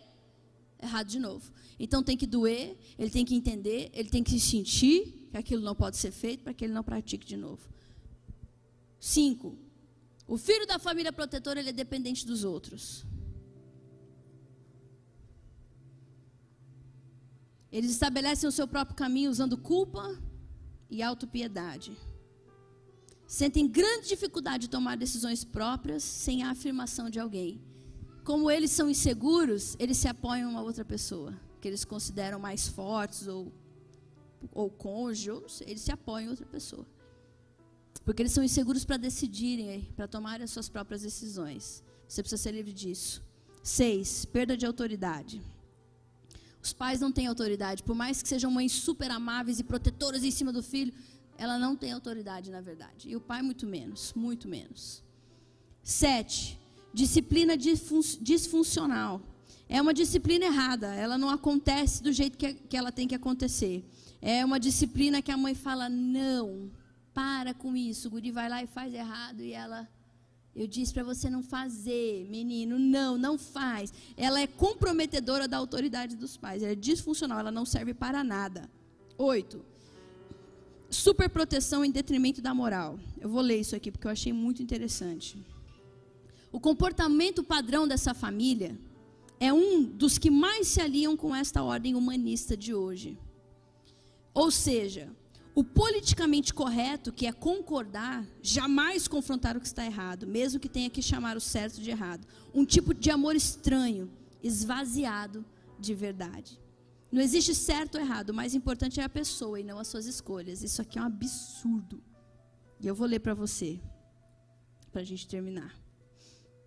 [0.82, 1.52] Errado de novo.
[1.78, 5.76] Então tem que doer, ele tem que entender, ele tem que sentir que aquilo não
[5.76, 7.68] pode ser feito para que ele não pratique de novo.
[8.98, 9.56] Cinco.
[10.26, 13.06] O filho da família protetora ele é dependente dos outros.
[17.70, 20.20] Eles estabelecem o seu próprio caminho usando culpa
[20.90, 21.96] e autopiedade
[23.28, 27.60] sentem grande dificuldade de tomar decisões próprias sem a afirmação de alguém.
[28.24, 32.66] Como eles são inseguros, eles se apoiam a uma outra pessoa, que eles consideram mais
[32.66, 33.52] fortes ou
[34.52, 36.86] ou cônjuge, ou sei, eles se apoiam em outra pessoa.
[38.04, 41.82] Porque eles são inseguros para decidirem, para tomarem as suas próprias decisões.
[42.06, 43.22] Você precisa ser livre disso.
[43.62, 45.42] Seis, perda de autoridade.
[46.62, 50.30] Os pais não têm autoridade, por mais que sejam mães super amáveis e protetoras em
[50.30, 50.94] cima do filho,
[51.38, 53.08] ela não tem autoridade, na verdade.
[53.08, 55.04] E o pai, muito menos, muito menos.
[55.82, 56.58] Sete,
[56.92, 59.22] disciplina disfuncional.
[59.68, 63.88] É uma disciplina errada, ela não acontece do jeito que, que ela tem que acontecer.
[64.20, 66.70] É uma disciplina que a mãe fala: não,
[67.14, 68.08] para com isso.
[68.08, 69.88] O guri vai lá e faz errado e ela.
[70.56, 73.92] Eu disse para você não fazer, menino, não, não faz.
[74.16, 78.68] Ela é comprometedora da autoridade dos pais, ela é disfuncional, ela não serve para nada.
[79.16, 79.64] Oito,
[80.90, 82.98] superproteção em detrimento da moral.
[83.20, 85.38] Eu vou ler isso aqui porque eu achei muito interessante.
[86.50, 88.78] O comportamento padrão dessa família
[89.38, 93.18] é um dos que mais se aliam com esta ordem humanista de hoje.
[94.32, 95.10] Ou seja,
[95.54, 100.88] o politicamente correto, que é concordar, jamais confrontar o que está errado, mesmo que tenha
[100.88, 102.26] que chamar o certo de errado.
[102.54, 104.10] Um tipo de amor estranho,
[104.42, 105.44] esvaziado
[105.78, 106.58] de verdade.
[107.10, 110.06] Não existe certo ou errado, o mais importante é a pessoa e não as suas
[110.06, 110.62] escolhas.
[110.62, 112.02] Isso aqui é um absurdo.
[112.80, 113.80] E eu vou ler para você,
[114.92, 115.74] para a gente terminar,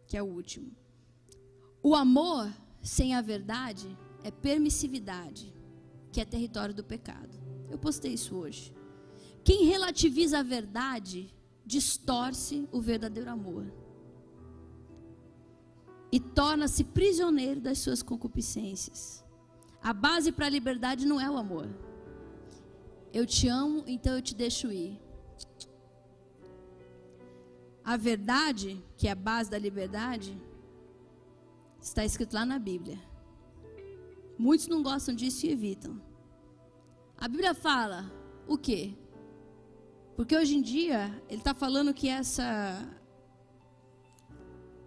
[0.08, 0.72] que é o último.
[1.84, 5.54] O amor sem a verdade é permissividade,
[6.12, 7.40] que é território do pecado.
[7.70, 8.74] Eu postei isso hoje.
[9.44, 11.34] Quem relativiza a verdade
[11.66, 13.72] distorce o verdadeiro amor
[16.12, 19.21] e torna-se prisioneiro das suas concupiscências.
[19.84, 21.68] A base para a liberdade não é o amor.
[23.12, 25.00] Eu te amo, então eu te deixo ir.
[27.84, 30.40] A verdade, que é a base da liberdade,
[31.82, 33.00] está escrito lá na Bíblia.
[34.38, 36.00] Muitos não gostam disso e evitam.
[37.18, 38.12] A Bíblia fala
[38.48, 38.96] o quê?
[40.16, 42.88] Porque hoje em dia ele está falando que essa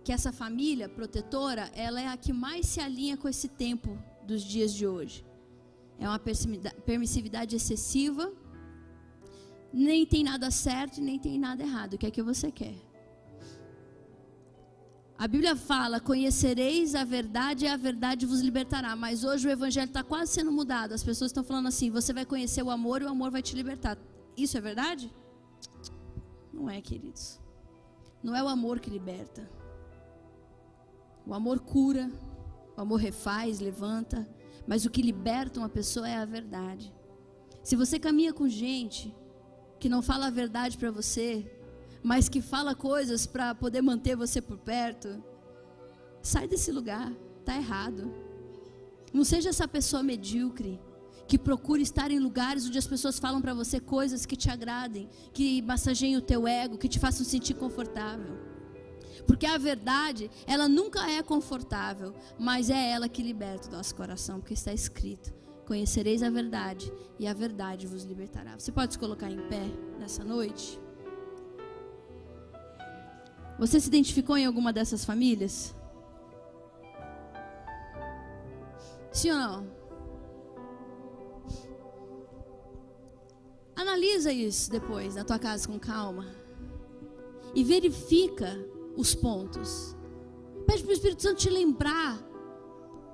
[0.05, 4.43] que essa família protetora ela é a que mais se alinha com esse tempo dos
[4.43, 5.25] dias de hoje.
[5.99, 8.33] É uma permissividade excessiva.
[9.73, 11.95] Nem tem nada certo nem tem nada errado.
[11.95, 12.77] O que é que você quer?
[15.17, 18.97] A Bíblia fala: Conhecereis a verdade e a verdade vos libertará.
[18.97, 20.93] Mas hoje o Evangelho está quase sendo mudado.
[20.93, 23.55] As pessoas estão falando assim: Você vai conhecer o amor e o amor vai te
[23.55, 23.97] libertar.
[24.37, 25.13] Isso é verdade?
[26.53, 27.41] Não é, queridos.
[28.23, 29.49] Não é o amor que liberta.
[31.27, 32.11] O amor cura,
[32.77, 34.29] o amor refaz, levanta,
[34.67, 36.93] mas o que liberta uma pessoa é a verdade.
[37.63, 39.15] Se você caminha com gente
[39.79, 41.51] que não fala a verdade para você,
[42.03, 45.23] mas que fala coisas para poder manter você por perto,
[46.23, 47.13] sai desse lugar,
[47.45, 48.13] tá errado.
[49.13, 50.81] Não seja essa pessoa medíocre
[51.27, 55.09] que procura estar em lugares onde as pessoas falam para você coisas que te agradem,
[55.33, 58.54] que massageiem o teu ego, que te façam sentir confortável.
[59.27, 64.39] Porque a verdade, ela nunca é confortável, mas é ela que liberta o nosso coração,
[64.39, 65.33] porque está escrito:
[65.67, 68.59] Conhecereis a verdade, e a verdade vos libertará.
[68.59, 69.65] Você pode se colocar em pé
[69.99, 70.79] nessa noite?
[73.59, 75.75] Você se identificou em alguma dessas famílias?
[79.13, 79.85] Sim ou não?
[83.77, 86.27] Analisa isso depois na tua casa com calma.
[87.55, 88.59] E verifica
[88.97, 89.97] os pontos.
[90.67, 92.23] Pede para o Espírito Santo te lembrar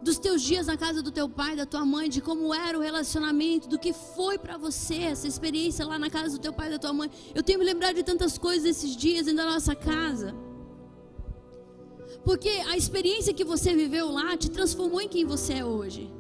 [0.03, 2.81] dos teus dias na casa do teu pai, da tua mãe, de como era o
[2.81, 6.79] relacionamento, do que foi para você essa experiência lá na casa do teu pai, da
[6.79, 7.11] tua mãe.
[7.35, 10.35] Eu tenho me lembrado de tantas coisas esses dias dentro da nossa casa.
[12.25, 16.13] Porque a experiência que você viveu lá te transformou em quem você é hoje.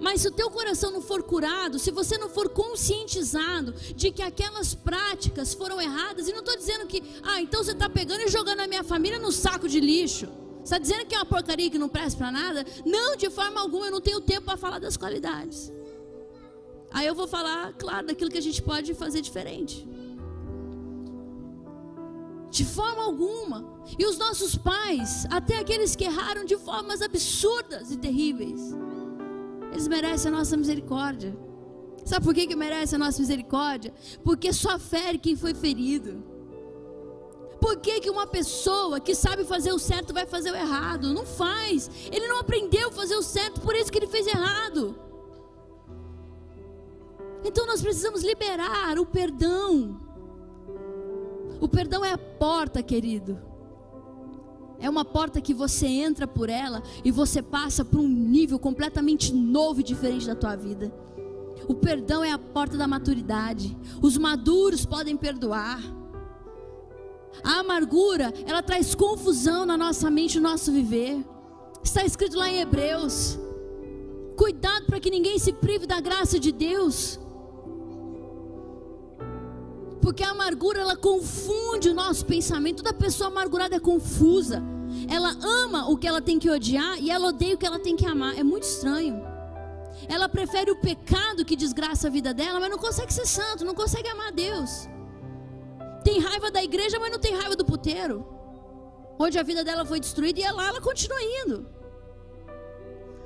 [0.00, 4.22] Mas se o teu coração não for curado, se você não for conscientizado de que
[4.22, 8.28] aquelas práticas foram erradas, e não estou dizendo que, ah, então você está pegando e
[8.28, 10.26] jogando a minha família no saco de lixo.
[10.64, 12.64] Está dizendo que é uma porcaria que não presta para nada?
[12.84, 15.70] Não, de forma alguma, eu não tenho tempo para falar das qualidades.
[16.90, 19.86] Aí eu vou falar, claro, daquilo que a gente pode fazer diferente.
[22.50, 23.64] De forma alguma.
[23.98, 28.74] E os nossos pais, até aqueles que erraram de formas absurdas e terríveis,
[29.70, 31.36] eles merecem a nossa misericórdia.
[32.04, 33.92] Sabe por que, que merece a nossa misericórdia?
[34.24, 36.22] Porque só fere quem foi ferido.
[37.60, 41.12] Por que, que uma pessoa que sabe fazer o certo vai fazer o errado?
[41.12, 41.90] Não faz.
[42.10, 44.98] Ele não aprendeu a fazer o certo, por isso que ele fez errado.
[47.44, 50.00] Então nós precisamos liberar o perdão.
[51.60, 53.38] O perdão é a porta, querido.
[54.80, 59.32] É uma porta que você entra por ela e você passa para um nível completamente
[59.34, 60.92] novo e diferente da tua vida.
[61.68, 63.76] O perdão é a porta da maturidade.
[64.00, 65.80] Os maduros podem perdoar.
[67.44, 71.24] A amargura, ela traz confusão na nossa mente, no nosso viver.
[71.82, 73.38] Está escrito lá em Hebreus.
[74.36, 77.20] Cuidado para que ninguém se prive da graça de Deus.
[80.00, 82.82] Porque a amargura ela confunde o nosso pensamento.
[82.82, 84.62] Toda pessoa amargurada é confusa.
[85.08, 87.94] Ela ama o que ela tem que odiar e ela odeia o que ela tem
[87.94, 88.38] que amar.
[88.38, 89.22] É muito estranho.
[90.08, 93.74] Ela prefere o pecado que desgraça a vida dela, mas não consegue ser santo, não
[93.74, 94.88] consegue amar a Deus.
[96.02, 98.26] Tem raiva da igreja, mas não tem raiva do puteiro.
[99.18, 101.66] Onde a vida dela foi destruída e lá ela continua indo.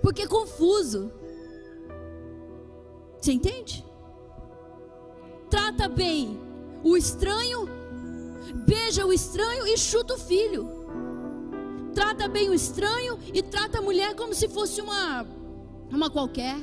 [0.02, 1.12] Porque é confuso.
[3.20, 3.86] Você entende?
[5.48, 6.44] Trata bem
[6.84, 7.66] o estranho,
[8.66, 10.68] beija o estranho e chuta o filho.
[11.94, 15.26] Trata bem o estranho e trata a mulher como se fosse uma
[15.90, 16.56] uma qualquer.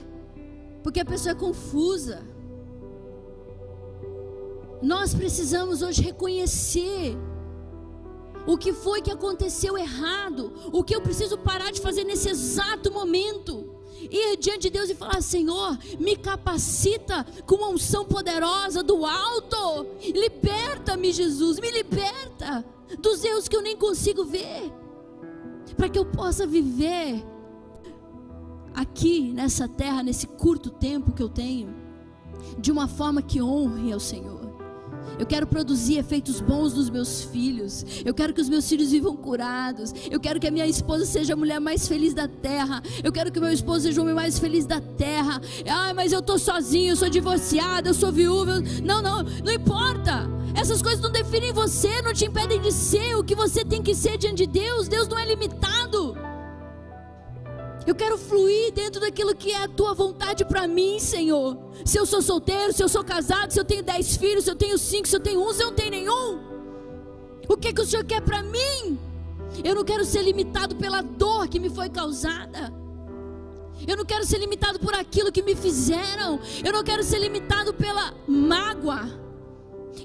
[0.83, 2.23] Porque a pessoa é confusa.
[4.81, 7.17] Nós precisamos hoje reconhecer
[8.45, 12.91] o que foi que aconteceu errado, o que eu preciso parar de fazer nesse exato
[12.91, 13.70] momento
[14.09, 19.85] ir diante de Deus e falar: Senhor, me capacita com uma unção poderosa do alto.
[20.01, 22.65] Liberta-me, Jesus, me liberta
[22.99, 24.71] dos erros que eu nem consigo ver,
[25.77, 27.23] para que eu possa viver
[28.73, 31.73] aqui nessa terra, nesse curto tempo que eu tenho,
[32.57, 34.40] de uma forma que honre ao Senhor.
[35.19, 37.85] Eu quero produzir efeitos bons nos meus filhos.
[38.03, 39.93] Eu quero que os meus filhos vivam curados.
[40.09, 42.81] Eu quero que a minha esposa seja a mulher mais feliz da terra.
[43.03, 45.41] Eu quero que meu esposo seja o homem mais feliz da terra.
[45.69, 48.61] Ah, mas eu estou sozinho, eu sou divorciada, eu sou viúva.
[48.83, 50.29] Não, não, não importa.
[50.55, 53.95] Essas coisas não definem você, não te impedem de ser o que você tem que
[53.95, 54.87] ser diante de Deus.
[54.87, 56.30] Deus não é limitado.
[57.85, 61.57] Eu quero fluir dentro daquilo que é a tua vontade para mim, Senhor.
[61.83, 64.55] Se eu sou solteiro, se eu sou casado, se eu tenho dez filhos, se eu
[64.55, 66.39] tenho cinco, se eu tenho um, se eu não tenho nenhum.
[67.49, 68.99] O que, que o Senhor quer para mim?
[69.63, 72.71] Eu não quero ser limitado pela dor que me foi causada.
[73.87, 76.39] Eu não quero ser limitado por aquilo que me fizeram.
[76.63, 79.09] Eu não quero ser limitado pela mágoa.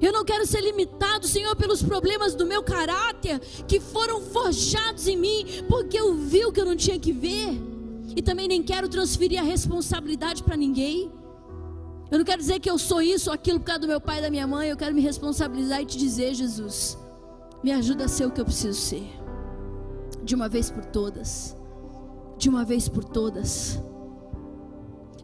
[0.00, 5.16] Eu não quero ser limitado, Senhor, pelos problemas do meu caráter que foram forjados em
[5.16, 7.58] mim, porque eu vi o que eu não tinha que ver
[8.14, 11.12] e também nem quero transferir a responsabilidade para ninguém.
[12.10, 14.18] Eu não quero dizer que eu sou isso ou aquilo por causa do meu pai
[14.18, 14.68] e da minha mãe.
[14.68, 16.96] Eu quero me responsabilizar e te dizer, Jesus,
[17.62, 19.06] me ajuda a ser o que eu preciso ser.
[20.22, 21.56] De uma vez por todas.
[22.38, 23.78] De uma vez por todas.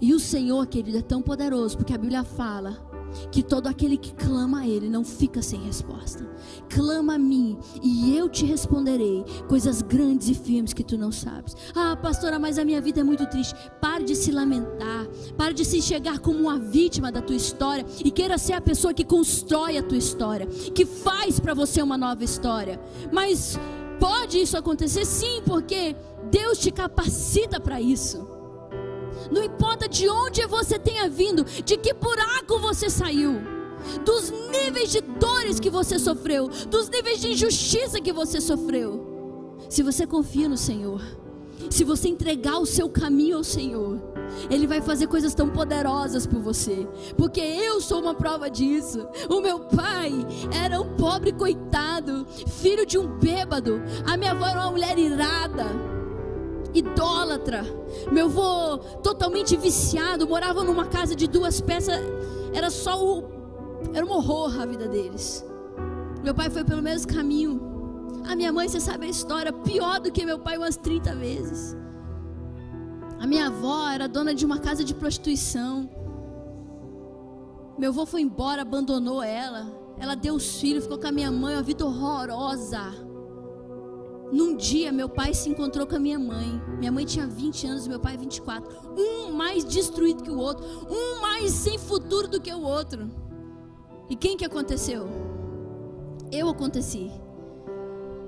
[0.00, 2.91] E o Senhor, querido, é tão poderoso, porque a Bíblia fala
[3.30, 6.26] que todo aquele que clama a Ele não fica sem resposta.
[6.68, 11.56] Clama a mim e eu te responderei coisas grandes e firmes que tu não sabes.
[11.74, 13.54] Ah, pastora, mas a minha vida é muito triste.
[13.80, 15.06] Pare de se lamentar,
[15.36, 18.94] pare de se enxergar como uma vítima da tua história e queira ser a pessoa
[18.94, 22.80] que constrói a tua história, que faz para você uma nova história.
[23.12, 23.58] Mas
[24.00, 25.04] pode isso acontecer?
[25.04, 25.94] Sim, porque
[26.30, 28.41] Deus te capacita para isso.
[29.30, 33.40] Não importa de onde você tenha vindo, de que buraco você saiu,
[34.04, 39.56] dos níveis de dores que você sofreu, dos níveis de injustiça que você sofreu.
[39.68, 41.00] Se você confia no Senhor,
[41.70, 44.00] se você entregar o seu caminho ao Senhor,
[44.50, 46.86] Ele vai fazer coisas tão poderosas por você,
[47.16, 49.06] porque eu sou uma prova disso.
[49.28, 50.12] O meu pai
[50.62, 55.92] era um pobre coitado, filho de um bêbado, a minha avó era uma mulher irada
[56.74, 57.64] idólatra.
[58.10, 62.00] Meu avô totalmente viciado, morava numa casa de duas peças,
[62.54, 63.32] era só o
[63.92, 65.44] era um horror a vida deles.
[66.22, 67.60] Meu pai foi pelo mesmo caminho.
[68.26, 71.76] A minha mãe, você sabe a história, pior do que meu pai umas 30 vezes.
[73.18, 75.90] A minha avó era dona de uma casa de prostituição.
[77.76, 79.66] Meu avô foi embora, abandonou ela.
[79.98, 83.11] Ela deu os filhos, ficou com a minha mãe, uma vida horrorosa.
[84.32, 86.58] Num dia, meu pai se encontrou com a minha mãe.
[86.78, 88.66] Minha mãe tinha 20 anos e meu pai 24.
[88.96, 90.64] Um mais destruído que o outro.
[90.90, 93.10] Um mais sem futuro do que o outro.
[94.08, 95.06] E quem que aconteceu?
[96.32, 97.10] Eu aconteci.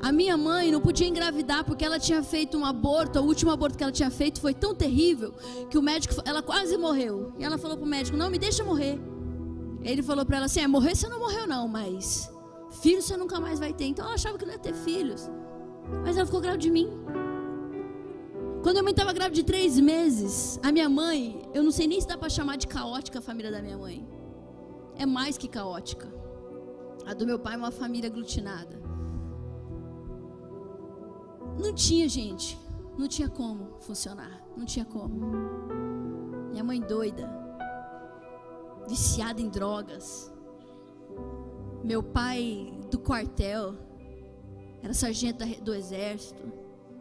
[0.02, 3.20] A minha mãe não podia engravidar porque ela tinha feito um aborto.
[3.20, 5.32] O último aborto que ela tinha feito foi tão terrível
[5.70, 7.32] que o médico, ela quase morreu.
[7.39, 9.01] E ela falou pro médico: "Não, me deixa morrer".
[9.82, 12.31] Ele falou para ela assim: "É, morrer você não morreu não, mas
[12.82, 13.86] filhos você nunca mais vai ter".
[13.86, 15.31] Então ela achava que não ia ter filhos.
[16.02, 16.89] Mas ela ficou grávida de mim.
[18.62, 22.01] Quando a mãe estava grávida de três meses, a minha mãe, eu não sei nem
[22.01, 24.09] se dá para chamar de caótica a família da minha mãe.
[24.97, 26.11] É mais que caótica.
[27.06, 28.81] A do meu pai é uma família aglutinada.
[31.62, 32.59] Não tinha, gente.
[32.97, 34.43] Não tinha como funcionar.
[34.56, 35.15] Não tinha como.
[36.51, 37.31] Minha mãe doida.
[38.89, 40.32] Viciada em drogas.
[41.82, 43.74] Meu pai do quartel
[44.85, 46.43] era sargento do exército,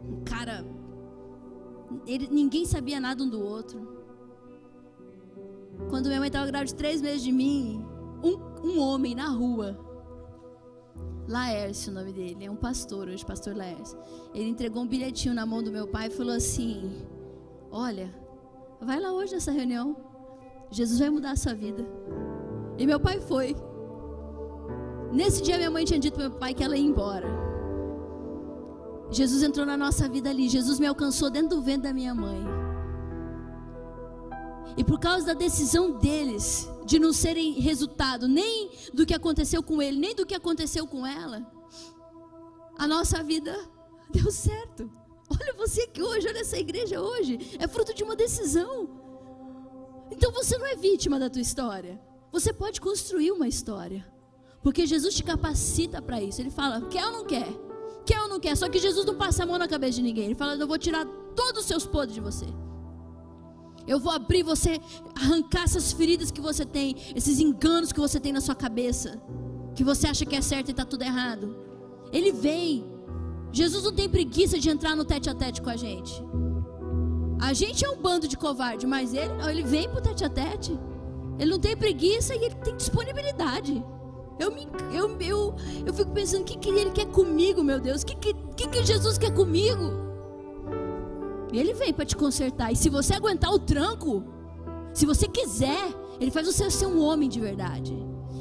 [0.02, 0.64] um cara.
[2.06, 3.86] Ele, ninguém sabia nada um do outro.
[5.90, 7.84] Quando minha mãe estava grávida de três meses de mim,
[8.24, 9.78] um, um homem na rua,
[11.28, 13.98] Laércio, o nome dele, é um pastor hoje, pastor Laércio.
[14.32, 16.90] Ele entregou um bilhetinho na mão do meu pai e falou assim:
[17.70, 18.10] Olha,
[18.80, 19.94] vai lá hoje nessa reunião.
[20.70, 21.86] Jesus vai mudar a sua vida.
[22.78, 23.54] E meu pai foi.
[25.12, 27.43] Nesse dia minha mãe tinha dito para meu pai que ela ia embora.
[29.10, 30.48] Jesus entrou na nossa vida ali.
[30.48, 32.44] Jesus me alcançou dentro do ventre da minha mãe.
[34.76, 39.80] E por causa da decisão deles de não serem resultado nem do que aconteceu com
[39.80, 41.46] ele, nem do que aconteceu com ela,
[42.76, 43.56] a nossa vida
[44.10, 44.90] deu certo.
[45.30, 48.88] Olha você aqui hoje, olha essa igreja hoje, é fruto de uma decisão.
[50.10, 52.00] Então você não é vítima da tua história.
[52.32, 54.04] Você pode construir uma história.
[54.62, 56.40] Porque Jesus te capacita para isso.
[56.40, 57.48] Ele fala: quer ou não quer?
[58.04, 58.56] Quer ou não quer?
[58.56, 60.26] Só que Jesus não passa a mão na cabeça de ninguém.
[60.26, 61.04] Ele fala: Eu vou tirar
[61.34, 62.46] todos os seus podres de você.
[63.86, 64.80] Eu vou abrir você,
[65.14, 69.20] arrancar essas feridas que você tem, esses enganos que você tem na sua cabeça,
[69.74, 71.56] que você acha que é certo e está tudo errado.
[72.12, 72.92] Ele vem.
[73.52, 76.12] Jesus não tem preguiça de entrar no tete a tete com a gente.
[77.40, 80.78] A gente é um bando de covarde, mas ele ele vem pro tete a tete.
[81.38, 83.84] Ele não tem preguiça e ele tem disponibilidade.
[84.38, 85.54] Eu, me, eu, eu,
[85.86, 88.02] eu fico pensando, o que, que ele quer comigo, meu Deus?
[88.02, 90.04] O que, que, que, que Jesus quer comigo?
[91.52, 92.72] Ele vem para te consertar.
[92.72, 94.24] E se você aguentar o tranco,
[94.92, 95.88] se você quiser,
[96.20, 97.94] ele faz você ser um homem de verdade.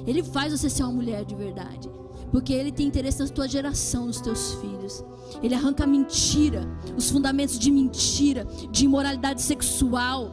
[0.06, 1.90] Ele faz você ser uma mulher de verdade.
[2.32, 5.03] Porque ele tem interesse na tua geração, nos teus filhos.
[5.44, 6.68] Ele arranca mentira,
[6.98, 10.32] os fundamentos de mentira, de imoralidade sexual,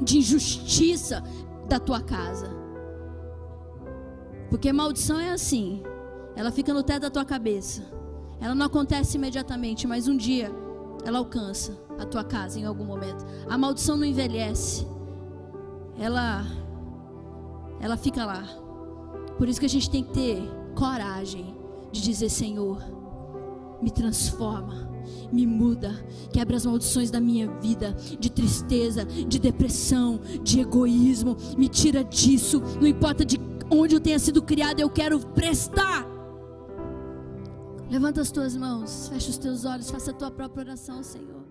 [0.00, 1.22] de injustiça
[1.68, 2.61] da tua casa.
[4.52, 5.82] Porque maldição é assim.
[6.36, 7.82] Ela fica no teto da tua cabeça.
[8.38, 10.52] Ela não acontece imediatamente, mas um dia
[11.06, 13.24] ela alcança a tua casa em algum momento.
[13.48, 14.86] A maldição não envelhece.
[15.98, 16.44] Ela
[17.80, 18.44] ela fica lá.
[19.38, 20.42] Por isso que a gente tem que ter
[20.74, 21.56] coragem
[21.90, 22.78] de dizer, Senhor,
[23.80, 24.86] me transforma,
[25.32, 25.94] me muda,
[26.30, 32.62] quebra as maldições da minha vida, de tristeza, de depressão, de egoísmo, me tira disso,
[32.78, 33.38] não importa de
[33.78, 36.06] onde eu tenha sido criado, eu quero prestar.
[37.90, 41.41] Levanta as tuas mãos, fecha os teus olhos, faça a tua própria oração, Senhor.